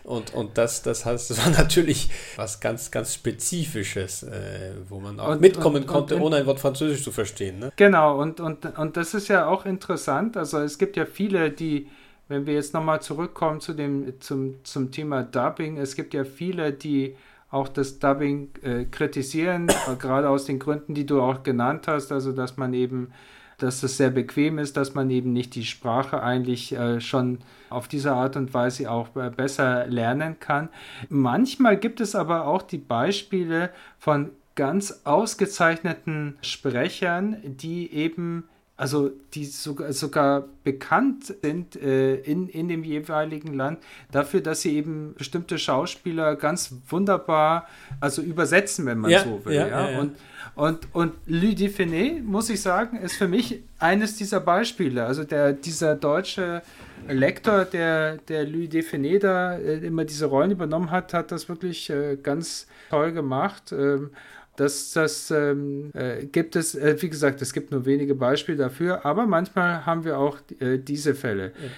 Und, 0.05 0.35
und 0.35 0.59
das, 0.59 0.83
das, 0.83 1.07
heißt, 1.07 1.31
das 1.31 1.45
war 1.45 1.51
natürlich 1.59 2.11
was 2.37 2.61
ganz, 2.61 2.90
ganz 2.90 3.14
Spezifisches, 3.14 4.23
äh, 4.23 4.73
wo 4.88 5.01
man 5.01 5.19
auch 5.19 5.31
und, 5.31 5.40
mitkommen 5.40 5.83
und, 5.83 5.87
konnte, 5.87 6.17
und, 6.17 6.23
ohne 6.23 6.37
ein 6.37 6.47
Wort 6.47 6.61
Französisch 6.61 7.03
zu 7.03 7.11
verstehen. 7.11 7.59
Ne? 7.59 7.73
Genau, 7.77 8.21
und, 8.21 8.38
und, 8.38 8.79
und 8.79 8.97
das 8.97 9.14
ist 9.14 9.29
ja 9.29 9.47
auch 9.47 9.64
interessant. 9.64 10.37
Also 10.37 10.59
es 10.59 10.77
gibt 10.79 10.97
ja 10.97 11.07
viele, 11.07 11.51
die, 11.51 11.88
wenn 12.29 12.47
wir 12.47 12.55
jetzt 12.55 12.75
nochmal 12.75 13.01
zurückkommen 13.01 13.61
zu 13.61 13.73
dem, 13.73 14.21
zum, 14.21 14.62
zum 14.62 14.90
Thema 14.90 15.23
Dubbing, 15.23 15.79
es 15.79 15.97
gibt 15.97 16.12
ja 16.12 16.25
viele, 16.25 16.73
die 16.73 17.17
auch 17.51 17.69
das 17.69 17.99
Dubbing 17.99 18.51
äh, 18.62 18.85
kritisieren, 18.85 19.69
gerade 19.99 20.29
aus 20.29 20.45
den 20.45 20.59
Gründen, 20.59 20.95
die 20.95 21.07
du 21.07 21.23
auch 21.23 21.45
genannt 21.45 21.87
hast, 21.87 22.12
also 22.12 22.33
dass 22.33 22.57
man 22.57 22.75
eben 22.75 23.12
dass 23.59 23.83
es 23.83 23.97
sehr 23.97 24.11
bequem 24.11 24.59
ist, 24.59 24.77
dass 24.77 24.95
man 24.95 25.11
eben 25.11 25.33
nicht 25.33 25.55
die 25.55 25.64
Sprache 25.64 26.23
eigentlich 26.23 26.75
äh, 26.75 27.01
schon 27.01 27.38
auf 27.71 27.88
diese 27.88 28.12
Art 28.12 28.37
und 28.37 28.55
Weise 28.55 28.90
auch 28.90 29.14
äh, 29.17 29.31
besser 29.31 29.87
lernen 29.87 30.38
kann. 30.40 30.69
Manchmal 31.09 31.77
gibt 31.77 32.01
es 32.01 32.14
aber 32.14 32.47
auch 32.47 32.62
die 32.62 32.79
Beispiele 32.79 33.71
von 33.99 34.31
ganz 34.55 35.03
ausgezeichneten 35.05 36.37
Sprechern, 36.40 37.37
die 37.43 37.93
eben 37.93 38.45
also 38.77 39.13
die 39.35 39.45
sogar, 39.45 39.93
sogar 39.93 40.45
bekannt 40.65 41.33
sind 41.43 41.77
äh, 41.77 42.17
in, 42.17 42.49
in 42.49 42.69
dem 42.69 42.83
jeweiligen 42.83 43.55
Land 43.55 43.79
dafür, 44.11 44.41
dass 44.41 44.63
sie 44.63 44.77
eben 44.77 45.15
bestimmte 45.17 45.59
Schauspieler 45.59 46.35
ganz 46.35 46.75
wunderbar 46.89 47.69
also 48.01 48.21
übersetzen, 48.21 48.85
wenn 48.87 48.99
man 48.99 49.13
ja, 49.13 49.23
so 49.23 49.45
will. 49.45 49.55
Ja, 49.55 49.69
ja. 49.69 49.91
ja, 49.91 49.99
Und, 50.01 50.17
und, 50.57 50.89
und 50.93 51.13
Defenet, 51.27 52.25
muss 52.25 52.51
ich 52.51 52.61
sagen, 52.63 52.97
ist 52.99 53.15
für 53.15 53.29
mich 53.29 53.63
eines 53.79 54.17
dieser 54.17 54.41
Beispiele. 54.41 55.05
Also 55.07 55.23
der, 55.23 55.53
dieser 55.53 55.95
deutsche 55.95 56.63
Lektor, 57.09 57.64
der, 57.64 58.17
der 58.17 58.45
Louis 58.45 58.69
Defenet 58.69 59.25
da 59.25 59.57
äh, 59.57 59.79
immer 59.79 60.05
diese 60.05 60.27
Rollen 60.27 60.51
übernommen 60.51 60.90
hat, 60.90 61.14
hat 61.14 61.33
das 61.33 61.49
wirklich 61.49 61.90
äh, 61.90 62.17
ganz 62.23 62.67
toll 62.90 63.12
gemacht. 63.12 63.73
Ähm, 63.73 64.11
das, 64.57 64.93
das 64.93 65.31
ähm, 65.31 65.90
äh, 65.95 66.27
gibt 66.27 66.55
es, 66.55 66.75
äh, 66.75 66.97
wie 67.01 67.11
gesagt, 67.11 67.43
es 67.43 67.53
gibt 67.53 67.73
nur 67.73 67.87
wenige 67.87 68.14
Beispiele 68.14 68.59
dafür, 68.59 69.05
aber 69.05 69.27
manchmal 69.27 69.85
haben 69.85 70.05
wir 70.05 70.19
auch 70.19 70.38
äh, 70.61 70.79
diese 70.79 71.14
Fälle. 71.14 71.47
Ja. 71.47 71.71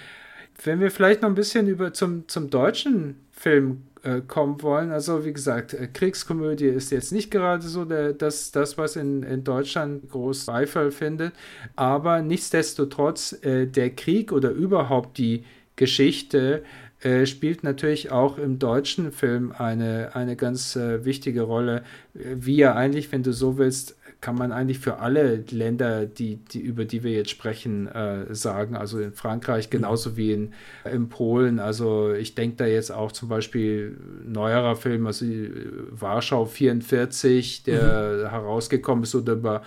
Wenn 0.63 0.79
wir 0.79 0.91
vielleicht 0.91 1.21
noch 1.21 1.29
ein 1.29 1.35
bisschen 1.35 1.67
über 1.67 1.93
zum, 1.93 2.27
zum 2.27 2.49
deutschen 2.49 3.19
Film 3.31 3.83
äh, 4.07 4.21
kommen 4.21 4.61
wollen, 4.61 4.91
also 4.91 5.25
wie 5.25 5.33
gesagt, 5.33 5.73
äh, 5.73 5.87
Kriegskomödie 5.87 6.67
ist 6.67 6.91
jetzt 6.91 7.11
nicht 7.11 7.29
gerade 7.29 7.67
so 7.67 7.83
der, 7.83 8.13
das, 8.13 8.51
das, 8.51 8.77
was 8.77 8.95
in, 8.95 9.21
in 9.23 9.43
Deutschland 9.43 10.09
groß 10.09 10.45
Beifall 10.45 10.91
findet, 10.91 11.33
aber 11.75 12.21
nichtsdestotrotz 12.21 13.37
äh, 13.43 13.65
der 13.65 13.89
Krieg 13.89 14.31
oder 14.31 14.51
überhaupt 14.51 15.17
die 15.17 15.43
Geschichte 15.75 16.63
äh, 17.01 17.25
spielt 17.25 17.63
natürlich 17.63 18.11
auch 18.11 18.37
im 18.37 18.59
deutschen 18.59 19.11
Film 19.11 19.51
eine, 19.51 20.15
eine 20.15 20.37
ganz 20.37 20.77
äh, 20.77 21.03
wichtige 21.03 21.41
Rolle, 21.41 21.83
wie 22.13 22.55
ja 22.55 22.75
eigentlich, 22.75 23.11
wenn 23.11 23.23
du 23.23 23.33
so 23.33 23.57
willst, 23.57 23.97
kann 24.19 24.35
man 24.35 24.51
eigentlich 24.51 24.79
für 24.79 24.97
alle 24.97 25.43
Länder, 25.51 26.05
die, 26.05 26.37
die, 26.37 26.59
über 26.59 26.85
die 26.85 27.03
wir 27.03 27.11
jetzt 27.11 27.29
sprechen, 27.29 27.87
äh, 27.87 28.33
sagen. 28.33 28.75
Also 28.75 28.99
in 28.99 29.13
Frankreich 29.13 29.69
genauso 29.69 30.11
mhm. 30.11 30.17
wie 30.17 30.31
in, 30.31 30.53
in 30.91 31.09
Polen. 31.09 31.59
Also 31.59 32.13
ich 32.13 32.33
denke 32.33 32.57
da 32.57 32.65
jetzt 32.65 32.91
auch 32.91 33.11
zum 33.11 33.29
Beispiel 33.29 33.97
neuerer 34.25 34.75
Film, 34.75 35.05
also 35.05 35.25
äh, 35.25 35.51
Warschau 35.91 36.45
44, 36.45 37.63
der 37.63 38.23
mhm. 38.25 38.29
herausgekommen 38.29 39.03
ist 39.03 39.13
oder 39.13 39.33
über 39.33 39.61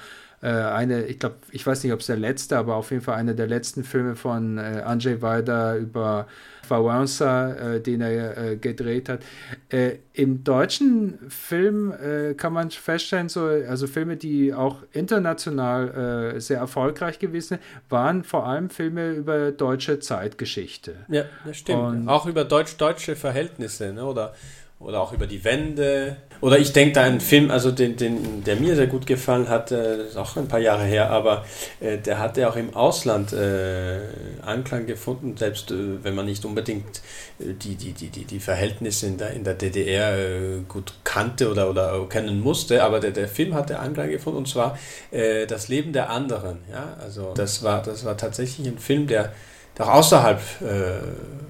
eine, 0.46 1.04
ich 1.04 1.18
glaube, 1.18 1.36
ich 1.50 1.66
weiß 1.66 1.84
nicht, 1.84 1.92
ob 1.92 2.00
es 2.00 2.06
der 2.06 2.16
letzte, 2.16 2.56
aber 2.56 2.76
auf 2.76 2.90
jeden 2.90 3.02
Fall 3.02 3.16
einer 3.16 3.34
der 3.34 3.46
letzten 3.46 3.84
Filme 3.84 4.16
von 4.16 4.56
äh, 4.58 4.82
Andrzej 4.84 5.20
Wajda 5.20 5.76
über 5.76 6.26
Wałęsa, 6.68 7.74
äh, 7.74 7.80
den 7.80 8.00
er 8.00 8.38
äh, 8.38 8.56
gedreht 8.56 9.08
hat. 9.08 9.20
Äh, 9.68 9.96
Im 10.14 10.42
deutschen 10.44 11.18
Film 11.28 11.92
äh, 11.92 12.34
kann 12.34 12.52
man 12.52 12.70
feststellen, 12.70 13.28
so, 13.28 13.44
also 13.44 13.86
Filme, 13.86 14.16
die 14.16 14.54
auch 14.54 14.76
international 14.92 16.34
äh, 16.36 16.40
sehr 16.40 16.58
erfolgreich 16.58 17.18
gewesen 17.18 17.48
sind, 17.48 17.60
waren 17.88 18.24
vor 18.24 18.46
allem 18.46 18.70
Filme 18.70 19.12
über 19.12 19.52
deutsche 19.52 19.98
Zeitgeschichte. 19.98 20.94
Ja, 21.08 21.24
das 21.44 21.58
stimmt. 21.58 21.78
Und 21.78 22.08
auch 22.08 22.26
über 22.26 22.44
deutsch-deutsche 22.44 23.16
Verhältnisse, 23.16 23.92
ne? 23.92 24.04
oder 24.04 24.34
oder 24.80 25.00
auch 25.00 25.12
über 25.12 25.26
die 25.26 25.44
Wände. 25.44 26.16
Oder 26.40 26.58
ich 26.58 26.72
denke 26.72 26.94
da 26.94 27.02
einen 27.02 27.20
Film, 27.20 27.50
also 27.50 27.70
den, 27.70 27.96
den, 27.96 28.44
der 28.44 28.56
mir 28.56 28.74
sehr 28.74 28.86
gut 28.86 29.06
gefallen 29.06 29.48
hat, 29.48 29.72
äh, 29.72 30.06
ist 30.06 30.16
auch 30.16 30.36
ein 30.36 30.48
paar 30.48 30.58
Jahre 30.58 30.84
her, 30.84 31.10
aber 31.10 31.44
äh, 31.80 31.98
der 31.98 32.18
hatte 32.18 32.48
auch 32.48 32.56
im 32.56 32.74
Ausland 32.74 33.32
äh, 33.32 33.98
Anklang 34.42 34.86
gefunden, 34.86 35.36
selbst 35.36 35.70
äh, 35.70 36.02
wenn 36.02 36.14
man 36.14 36.26
nicht 36.26 36.44
unbedingt 36.44 37.02
äh, 37.38 37.52
die, 37.52 37.74
die, 37.74 37.92
die, 37.92 38.08
die, 38.08 38.24
die 38.24 38.40
Verhältnisse 38.40 39.06
in 39.06 39.18
der, 39.18 39.32
in 39.32 39.44
der 39.44 39.54
DDR 39.54 40.18
äh, 40.18 40.60
gut 40.66 40.94
kannte 41.04 41.50
oder, 41.50 41.68
oder 41.68 42.06
kennen 42.08 42.40
musste, 42.40 42.82
aber 42.82 43.00
der, 43.00 43.10
der 43.10 43.28
Film 43.28 43.54
hatte 43.54 43.78
Anklang 43.78 44.10
gefunden 44.10 44.38
und 44.38 44.48
zwar 44.48 44.78
Das 45.10 45.68
Leben 45.68 45.92
der 45.92 46.10
anderen. 46.10 46.58
Ja? 46.70 46.96
Also 47.02 47.32
das 47.34 47.62
war, 47.62 47.82
das 47.82 48.04
war 48.04 48.16
tatsächlich 48.16 48.66
ein 48.66 48.78
Film, 48.78 49.06
der 49.06 49.32
auch 49.80 49.88
außerhalb 49.88 50.40
äh, 50.60 50.66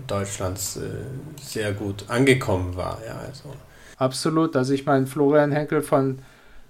Deutschlands 0.06 0.76
äh, 0.76 0.80
sehr 1.42 1.72
gut 1.72 2.04
angekommen 2.08 2.76
war. 2.76 2.98
Ja, 3.06 3.20
also. 3.26 3.50
Absolut. 4.00 4.56
Also 4.56 4.72
ich 4.72 4.86
meine, 4.86 5.06
Florian 5.06 5.52
Henkel 5.52 5.82
von 5.82 6.20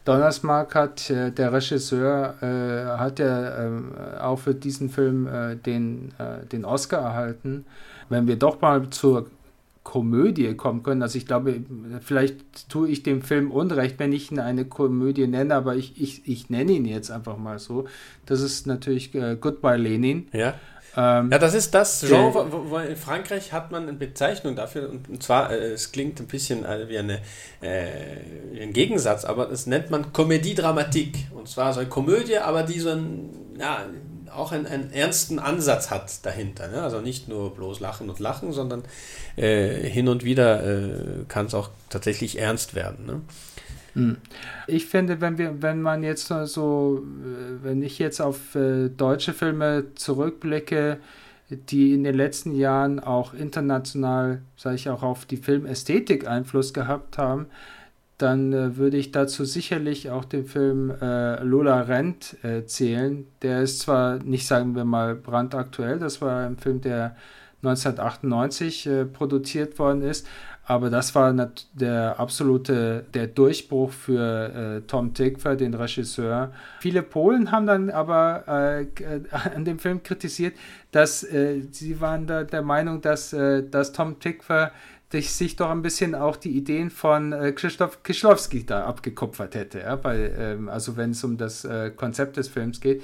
Donnersmark 0.05 0.75
hat, 0.75 1.09
äh, 1.11 1.31
der 1.31 1.53
Regisseur, 1.53 2.35
äh, 2.43 2.99
hat 2.99 3.21
ja 3.21 3.66
äh, 3.66 4.19
auch 4.21 4.40
für 4.40 4.55
diesen 4.55 4.90
Film 4.90 5.29
äh, 5.29 5.55
den, 5.55 6.12
äh, 6.19 6.45
den 6.47 6.64
Oscar 6.64 7.01
erhalten. 7.01 7.66
Wenn 8.09 8.27
wir 8.27 8.35
doch 8.35 8.61
mal 8.61 8.90
zur 8.90 9.31
Komödie 9.85 10.55
kommen 10.55 10.83
können, 10.83 11.03
also 11.03 11.16
ich 11.19 11.27
glaube, 11.27 11.62
vielleicht 12.01 12.69
tue 12.69 12.88
ich 12.88 13.05
dem 13.05 13.23
Film 13.23 13.53
Unrecht, 13.53 14.01
wenn 14.01 14.12
ich 14.12 14.33
ihn 14.33 14.40
eine 14.40 14.64
Komödie 14.64 15.29
nenne, 15.29 15.55
aber 15.55 15.77
ich, 15.77 16.03
ich, 16.03 16.27
ich 16.27 16.51
nenne 16.51 16.73
ihn 16.73 16.85
jetzt 16.85 17.12
einfach 17.12 17.37
mal 17.37 17.61
so. 17.61 17.87
Das 18.27 18.40
ist 18.40 18.66
natürlich 18.66 19.14
äh, 19.14 19.37
Goodbye 19.40 19.77
Lenin. 19.77 20.27
Ja. 20.33 20.55
Ähm, 20.96 21.31
ja, 21.31 21.38
das 21.38 21.55
ist 21.55 21.72
das 21.74 22.00
Genre, 22.07 22.50
wo, 22.50 22.70
wo, 22.70 22.79
in 22.79 22.96
Frankreich 22.96 23.53
hat 23.53 23.70
man 23.70 23.85
eine 23.85 23.92
Bezeichnung 23.92 24.57
dafür, 24.57 24.90
und, 24.90 25.09
und 25.09 25.22
zwar, 25.22 25.53
äh, 25.53 25.72
es 25.72 25.92
klingt 25.92 26.18
ein 26.20 26.26
bisschen 26.26 26.64
äh, 26.64 26.88
wie, 26.88 26.98
eine, 26.98 27.20
äh, 27.61 28.62
ein 28.62 28.72
Gegensatz, 28.72 29.24
aber 29.24 29.46
das 29.46 29.66
nennt 29.66 29.90
man 29.90 30.12
Comédie 30.12 30.55
Dramatique. 30.55 31.26
Und 31.33 31.48
zwar 31.48 31.72
so 31.72 31.81
eine 31.81 31.88
Komödie, 31.88 32.38
aber 32.38 32.64
die 32.64 32.81
so 32.81 32.90
ein, 32.90 33.31
ja, 33.59 33.85
auch 34.33 34.53
einen, 34.53 34.66
einen 34.66 34.92
ernsten 34.92 35.38
Ansatz 35.38 35.90
hat 35.90 36.24
dahinter. 36.24 36.68
Ne? 36.68 36.83
Also 36.83 37.00
nicht 37.00 37.29
nur 37.29 37.55
bloß 37.55 37.81
lachen 37.81 38.09
und 38.09 38.18
lachen, 38.18 38.53
sondern 38.53 38.85
äh, 39.37 39.88
hin 39.88 40.09
und 40.09 40.24
wieder 40.24 40.64
äh, 40.64 41.24
kann 41.29 41.46
es 41.46 41.55
auch 41.55 41.70
tatsächlich 41.88 42.38
ernst 42.38 42.74
werden. 42.74 43.07
Ne? 43.07 43.20
Hm. 43.94 44.16
Ich 44.66 44.87
finde, 44.87 45.20
wenn 45.20 45.38
wir, 45.38 45.62
wenn 45.62 45.83
man 45.83 46.03
jetzt 46.03 46.29
so, 46.44 47.05
äh, 47.05 47.64
wenn 47.64 47.83
ich 47.83 47.98
jetzt 47.98 48.20
auf 48.20 48.55
äh, 48.55 48.88
deutsche 48.88 49.33
Filme 49.33 49.87
zurückblicke, 49.94 50.98
die 51.50 51.94
in 51.94 52.05
den 52.05 52.14
letzten 52.14 52.55
Jahren 52.55 53.00
auch 53.00 53.35
international, 53.35 54.42
sage 54.57 54.76
ich 54.76 54.88
auch 54.88 55.03
auf 55.03 55.26
die 55.26 55.37
Filmästhetik 55.37 56.29
Einfluss 56.29 56.72
gehabt 56.72 57.18
haben, 57.18 57.46
dann 58.18 58.53
äh, 58.53 58.76
würde 58.76 58.96
ich 58.96 59.12
dazu 59.12 59.44
sicherlich 59.44 60.11
auch 60.11 60.24
den 60.24 60.44
Film 60.44 60.90
äh, 60.90 61.42
Lola 61.42 61.83
Rent 61.83 62.37
äh, 62.44 62.64
zählen. 62.66 63.26
Der 63.42 63.62
ist 63.62 63.81
zwar 63.81 64.18
nicht, 64.22 64.46
sagen 64.46 64.74
wir 64.74 64.85
mal, 64.85 65.14
brandaktuell, 65.14 65.98
das 65.98 66.20
war 66.20 66.46
ein 66.46 66.59
Film, 66.59 66.81
der 66.81 67.16
1998 67.62 68.87
äh, 68.87 69.05
produziert 69.05 69.79
worden 69.79 70.03
ist, 70.03 70.26
aber 70.70 70.88
das 70.88 71.16
war 71.16 71.35
der 71.74 72.20
absolute 72.20 73.04
der 73.12 73.26
Durchbruch 73.26 73.90
für 73.90 74.76
äh, 74.76 74.80
Tom 74.87 75.14
Tykwer, 75.14 75.56
den 75.56 75.74
Regisseur. 75.74 76.52
Viele 76.78 77.02
Polen 77.02 77.50
haben 77.50 77.66
dann 77.66 77.90
aber 77.90 78.44
äh, 78.46 78.87
an 79.52 79.64
dem 79.64 79.80
Film 79.80 80.04
kritisiert, 80.04 80.54
dass 80.92 81.24
äh, 81.24 81.62
sie 81.72 82.00
waren 82.00 82.28
da 82.28 82.44
der 82.44 82.62
Meinung, 82.62 83.00
dass, 83.00 83.33
äh, 83.33 83.64
dass 83.68 83.92
Tom 83.92 84.20
Tykwer 84.20 84.70
sich 85.12 85.56
doch 85.56 85.70
ein 85.70 85.83
bisschen 85.83 86.14
auch 86.14 86.37
die 86.37 86.56
Ideen 86.56 86.90
von 86.90 87.33
äh, 87.33 87.50
Krzysztof 87.50 88.04
Kieślowski 88.04 88.64
da 88.64 88.85
abgekupfert 88.85 89.56
hätte. 89.56 89.80
Ja? 89.80 89.98
Weil, 90.04 90.33
ähm, 90.38 90.68
also 90.68 90.96
wenn 90.96 91.11
es 91.11 91.24
um 91.24 91.37
das 91.37 91.64
äh, 91.64 91.90
Konzept 91.90 92.37
des 92.37 92.46
Films 92.46 92.80
geht. 92.80 93.02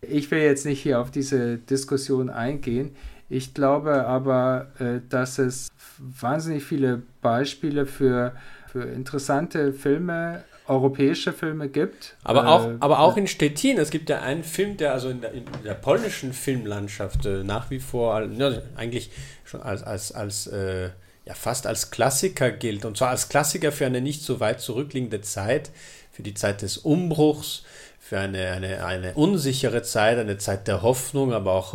Ich 0.00 0.30
will 0.30 0.40
jetzt 0.40 0.64
nicht 0.64 0.80
hier 0.80 0.98
auf 0.98 1.10
diese 1.10 1.58
Diskussion 1.58 2.30
eingehen. 2.30 2.96
Ich 3.28 3.54
glaube 3.54 4.04
aber, 4.06 4.66
dass 5.08 5.38
es 5.38 5.71
wahnsinnig 6.20 6.64
viele 6.64 7.02
Beispiele 7.20 7.86
für, 7.86 8.32
für 8.66 8.82
interessante 8.84 9.72
Filme 9.72 10.44
europäische 10.66 11.32
Filme 11.32 11.68
gibt. 11.68 12.16
Aber 12.24 12.48
auch, 12.48 12.66
äh, 12.66 12.76
aber 12.80 13.00
auch 13.00 13.16
in 13.16 13.26
Stettin. 13.26 13.78
Es 13.78 13.90
gibt 13.90 14.08
ja 14.08 14.20
einen 14.20 14.44
Film, 14.44 14.76
der 14.76 14.92
also 14.92 15.08
in 15.08 15.20
der, 15.20 15.32
in 15.32 15.44
der 15.64 15.74
polnischen 15.74 16.32
Filmlandschaft 16.32 17.26
äh, 17.26 17.42
nach 17.42 17.70
wie 17.70 17.80
vor 17.80 18.20
ne, 18.20 18.62
eigentlich 18.76 19.10
schon 19.44 19.62
als, 19.62 19.82
als, 19.82 20.12
als 20.12 20.46
äh, 20.46 20.90
ja, 21.24 21.34
fast 21.34 21.66
als 21.66 21.90
Klassiker 21.90 22.50
gilt. 22.50 22.84
Und 22.84 22.96
zwar 22.96 23.10
als 23.10 23.28
Klassiker 23.28 23.72
für 23.72 23.86
eine 23.86 24.00
nicht 24.00 24.22
so 24.22 24.40
weit 24.40 24.60
zurückliegende 24.60 25.20
Zeit, 25.20 25.70
für 26.10 26.22
die 26.22 26.34
Zeit 26.34 26.62
des 26.62 26.78
Umbruchs, 26.78 27.64
für 27.98 28.18
eine, 28.18 28.52
eine, 28.52 28.84
eine 28.84 29.14
unsichere 29.14 29.82
Zeit, 29.82 30.18
eine 30.18 30.38
Zeit 30.38 30.68
der 30.68 30.82
Hoffnung, 30.82 31.32
aber 31.32 31.52
auch 31.52 31.74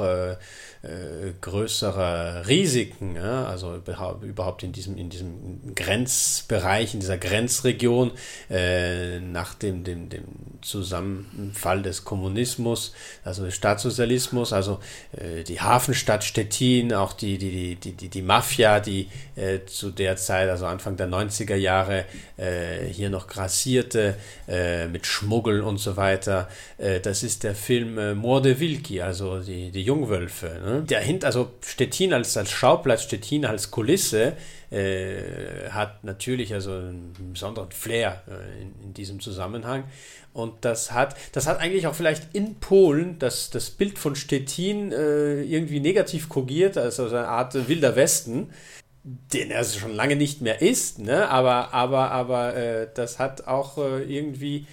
äh, 0.87 1.33
größere 1.41 2.47
Risiken, 2.47 3.15
ja? 3.15 3.45
also 3.45 3.75
überhaupt 3.75 4.63
in 4.63 4.71
diesem, 4.71 4.97
in 4.97 5.09
diesem 5.09 5.75
Grenzbereich, 5.75 6.93
in 6.93 7.01
dieser 7.01 7.17
Grenzregion 7.17 8.11
äh, 8.49 9.19
nach 9.19 9.53
dem, 9.53 9.83
dem, 9.83 10.07
dem 10.09 10.23
Zusammenfall 10.61 11.81
des 11.81 12.05
Kommunismus, 12.05 12.93
also 13.23 13.43
des 13.43 13.55
Staatssozialismus, 13.55 14.53
also 14.53 14.79
äh, 15.11 15.43
die 15.43 15.59
Hafenstadt 15.59 16.23
Stettin, 16.23 16.93
auch 16.93 17.13
die, 17.13 17.37
die, 17.37 17.75
die, 17.75 17.91
die, 17.91 18.09
die 18.09 18.21
Mafia, 18.21 18.79
die 18.79 19.09
äh, 19.35 19.59
zu 19.65 19.91
der 19.91 20.15
Zeit, 20.15 20.49
also 20.49 20.67
Anfang 20.67 20.95
der 20.95 21.09
90er 21.09 21.55
Jahre, 21.55 22.05
äh, 22.37 22.85
hier 22.91 23.09
noch 23.09 23.27
grassierte 23.27 24.15
mit 24.91 25.05
Schmuggel 25.05 25.61
und 25.61 25.77
so 25.77 25.97
weiter. 25.97 26.47
Das 26.77 27.23
ist 27.23 27.43
der 27.43 27.55
Film 27.55 28.17
Morde 28.17 28.59
Wilki, 28.59 29.01
also 29.01 29.39
die, 29.39 29.71
die 29.71 29.81
Jungwölfe. 29.81 30.59
Ne? 30.63 30.76
Der 30.85 31.01
hint, 31.01 31.25
also 31.25 31.51
Stettin 31.65 32.13
als, 32.13 32.35
als 32.37 32.51
Schauplatz, 32.51 33.03
Stettin 33.03 33.45
als 33.45 33.71
Kulisse 33.71 34.33
äh, 34.69 35.69
hat 35.69 36.03
natürlich 36.03 36.53
also 36.53 36.71
einen 36.71 37.13
besonderen 37.33 37.71
Flair 37.71 38.21
äh, 38.27 38.61
in, 38.61 38.73
in, 38.83 38.93
diesem 38.93 39.19
Zusammenhang. 39.19 39.85
Und 40.33 40.53
das 40.61 40.91
hat, 40.91 41.15
das 41.31 41.47
hat 41.47 41.59
eigentlich 41.59 41.87
auch 41.87 41.95
vielleicht 41.95 42.35
in 42.35 42.55
Polen 42.55 43.17
das, 43.19 43.49
das 43.49 43.69
Bild 43.69 43.97
von 43.97 44.15
Stettin 44.15 44.91
äh, 44.91 45.41
irgendwie 45.41 45.79
negativ 45.79 46.29
kogiert, 46.29 46.77
also 46.77 47.07
eine 47.07 47.27
Art 47.27 47.67
wilder 47.67 47.95
Westen, 47.95 48.49
den 49.33 49.51
er 49.51 49.63
schon 49.63 49.95
lange 49.95 50.17
nicht 50.17 50.41
mehr 50.41 50.61
ist, 50.61 50.99
ne? 50.99 51.29
aber, 51.29 51.73
aber, 51.73 52.11
aber 52.11 52.55
äh, 52.55 52.87
das 52.93 53.19
hat 53.19 53.47
auch 53.47 53.77
äh, 53.77 54.03
irgendwie 54.03 54.67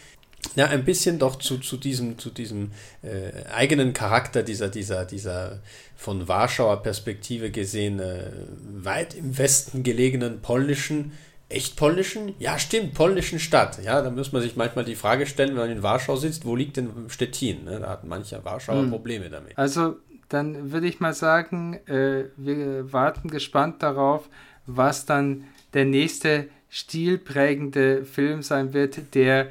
ja, 0.57 0.67
ein 0.67 0.85
bisschen 0.85 1.19
doch 1.19 1.37
zu, 1.37 1.59
zu 1.59 1.77
diesem, 1.77 2.19
zu 2.19 2.31
diesem 2.31 2.71
äh, 3.03 3.45
eigenen 3.53 3.93
Charakter 3.93 4.43
dieser, 4.43 4.69
dieser, 4.69 5.05
dieser 5.05 5.61
von 5.97 6.29
Warschauer 6.29 6.83
Perspektive 6.83 7.51
gesehen 7.51 8.01
äh, 8.01 8.31
weit 8.77 9.15
im 9.15 9.37
Westen 9.37 9.83
gelegenen 9.83 10.41
polnischen, 10.41 11.13
echt 11.49 11.77
polnischen? 11.77 12.35
Ja, 12.39 12.59
stimmt, 12.59 12.95
polnischen 12.95 13.39
Stadt. 13.39 13.83
Ja, 13.83 14.03
da 14.03 14.11
muss 14.11 14.33
man 14.33 14.43
sich 14.43 14.57
manchmal 14.57 14.85
die 14.85 14.97
Frage 14.97 15.27
stellen, 15.27 15.51
wenn 15.51 15.69
man 15.69 15.71
in 15.71 15.83
Warschau 15.83 16.17
sitzt, 16.17 16.45
wo 16.45 16.57
liegt 16.57 16.77
denn 16.77 16.91
Stettin? 17.09 17.65
Ne? 17.65 17.81
Da 17.81 17.91
hat 17.91 18.05
mancher 18.05 18.45
Warschauer 18.45 18.83
hm. 18.83 18.91
Probleme 18.91 19.31
damit. 19.31 19.57
Also, 19.57 19.97
dann 20.29 20.73
würde 20.73 20.87
ich 20.87 21.01
mal 21.01 21.15
sagen, 21.15 21.75
äh, 21.87 22.25
wir 22.37 22.93
warten 22.93 23.29
gespannt 23.29 23.83
darauf, 23.83 24.29
was 24.67 25.07
dann 25.07 25.45
der 25.75 25.85
nächste 25.85 26.49
stilprägende 26.71 28.05
Film 28.05 28.43
sein 28.43 28.73
wird, 28.73 29.15
der 29.15 29.49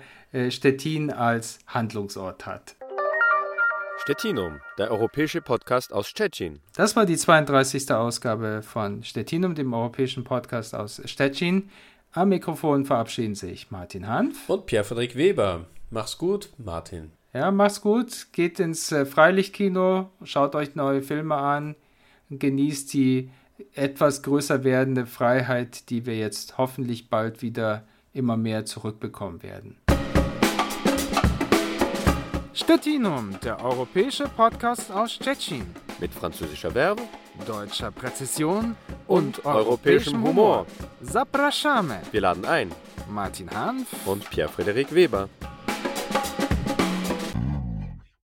Stettin 0.50 1.12
als 1.12 1.60
Handlungsort 1.68 2.46
hat. 2.46 2.76
Stettinum, 4.02 4.60
der 4.78 4.92
europäische 4.92 5.42
Podcast 5.42 5.94
aus 5.94 6.08
Stettin. 6.08 6.60
Das 6.76 6.96
war 6.96 7.06
die 7.06 7.16
32. 7.16 7.92
Ausgabe 7.92 8.62
von 8.64 9.04
Stettinum, 9.04 9.56
dem 9.56 9.74
europäischen 9.74 10.24
Podcast 10.24 10.76
aus 10.76 11.02
Stettin. 11.06 11.70
Am 12.12 12.30
Mikrofon 12.30 12.86
verabschieden 12.86 13.36
sich 13.36 13.72
Martin 13.72 14.08
Hanf 14.08 14.50
und 14.50 14.66
Pierre-Friedrich 14.66 15.16
Weber. 15.16 15.66
Mach's 15.90 16.18
gut, 16.18 16.50
Martin. 16.58 17.12
Ja, 17.34 17.52
mach's 17.52 17.82
gut. 17.82 18.28
Geht 18.34 18.60
ins 18.60 18.92
äh, 18.92 19.06
Freilichtkino, 19.06 20.10
schaut 20.24 20.56
euch 20.56 20.76
neue 20.76 21.02
Filme 21.02 21.36
an, 21.36 21.76
genießt 22.30 22.94
die 22.94 23.30
etwas 23.74 24.24
größer 24.24 24.64
werdende 24.64 25.06
Freiheit, 25.06 25.90
die 25.90 26.06
wir 26.06 26.18
jetzt 26.18 26.58
hoffentlich 26.58 27.10
bald 27.10 27.42
wieder 27.42 27.84
immer 28.14 28.36
mehr 28.36 28.66
zurückbekommen 28.66 29.44
werden. 29.44 29.78
Stettinum, 32.56 33.32
der 33.44 33.64
europäische 33.66 34.26
Podcast 34.26 34.92
aus 34.92 35.14
Stettin. 35.14 35.66
Mit 36.00 36.14
französischer 36.14 36.70
Verbe, 36.70 37.02
deutscher 37.48 37.90
Präzision 37.90 38.76
und, 39.08 39.40
und 39.40 39.46
europäischem 39.46 40.24
Humor. 40.24 40.68
Zapraszamy. 41.04 41.96
Wir 42.12 42.22
laden 42.22 42.46
ein. 42.46 42.72
Martin 43.10 43.50
Hanf 43.50 43.88
und 44.06 44.30
Pierre-Frederik 44.30 44.94
Weber. 44.94 45.30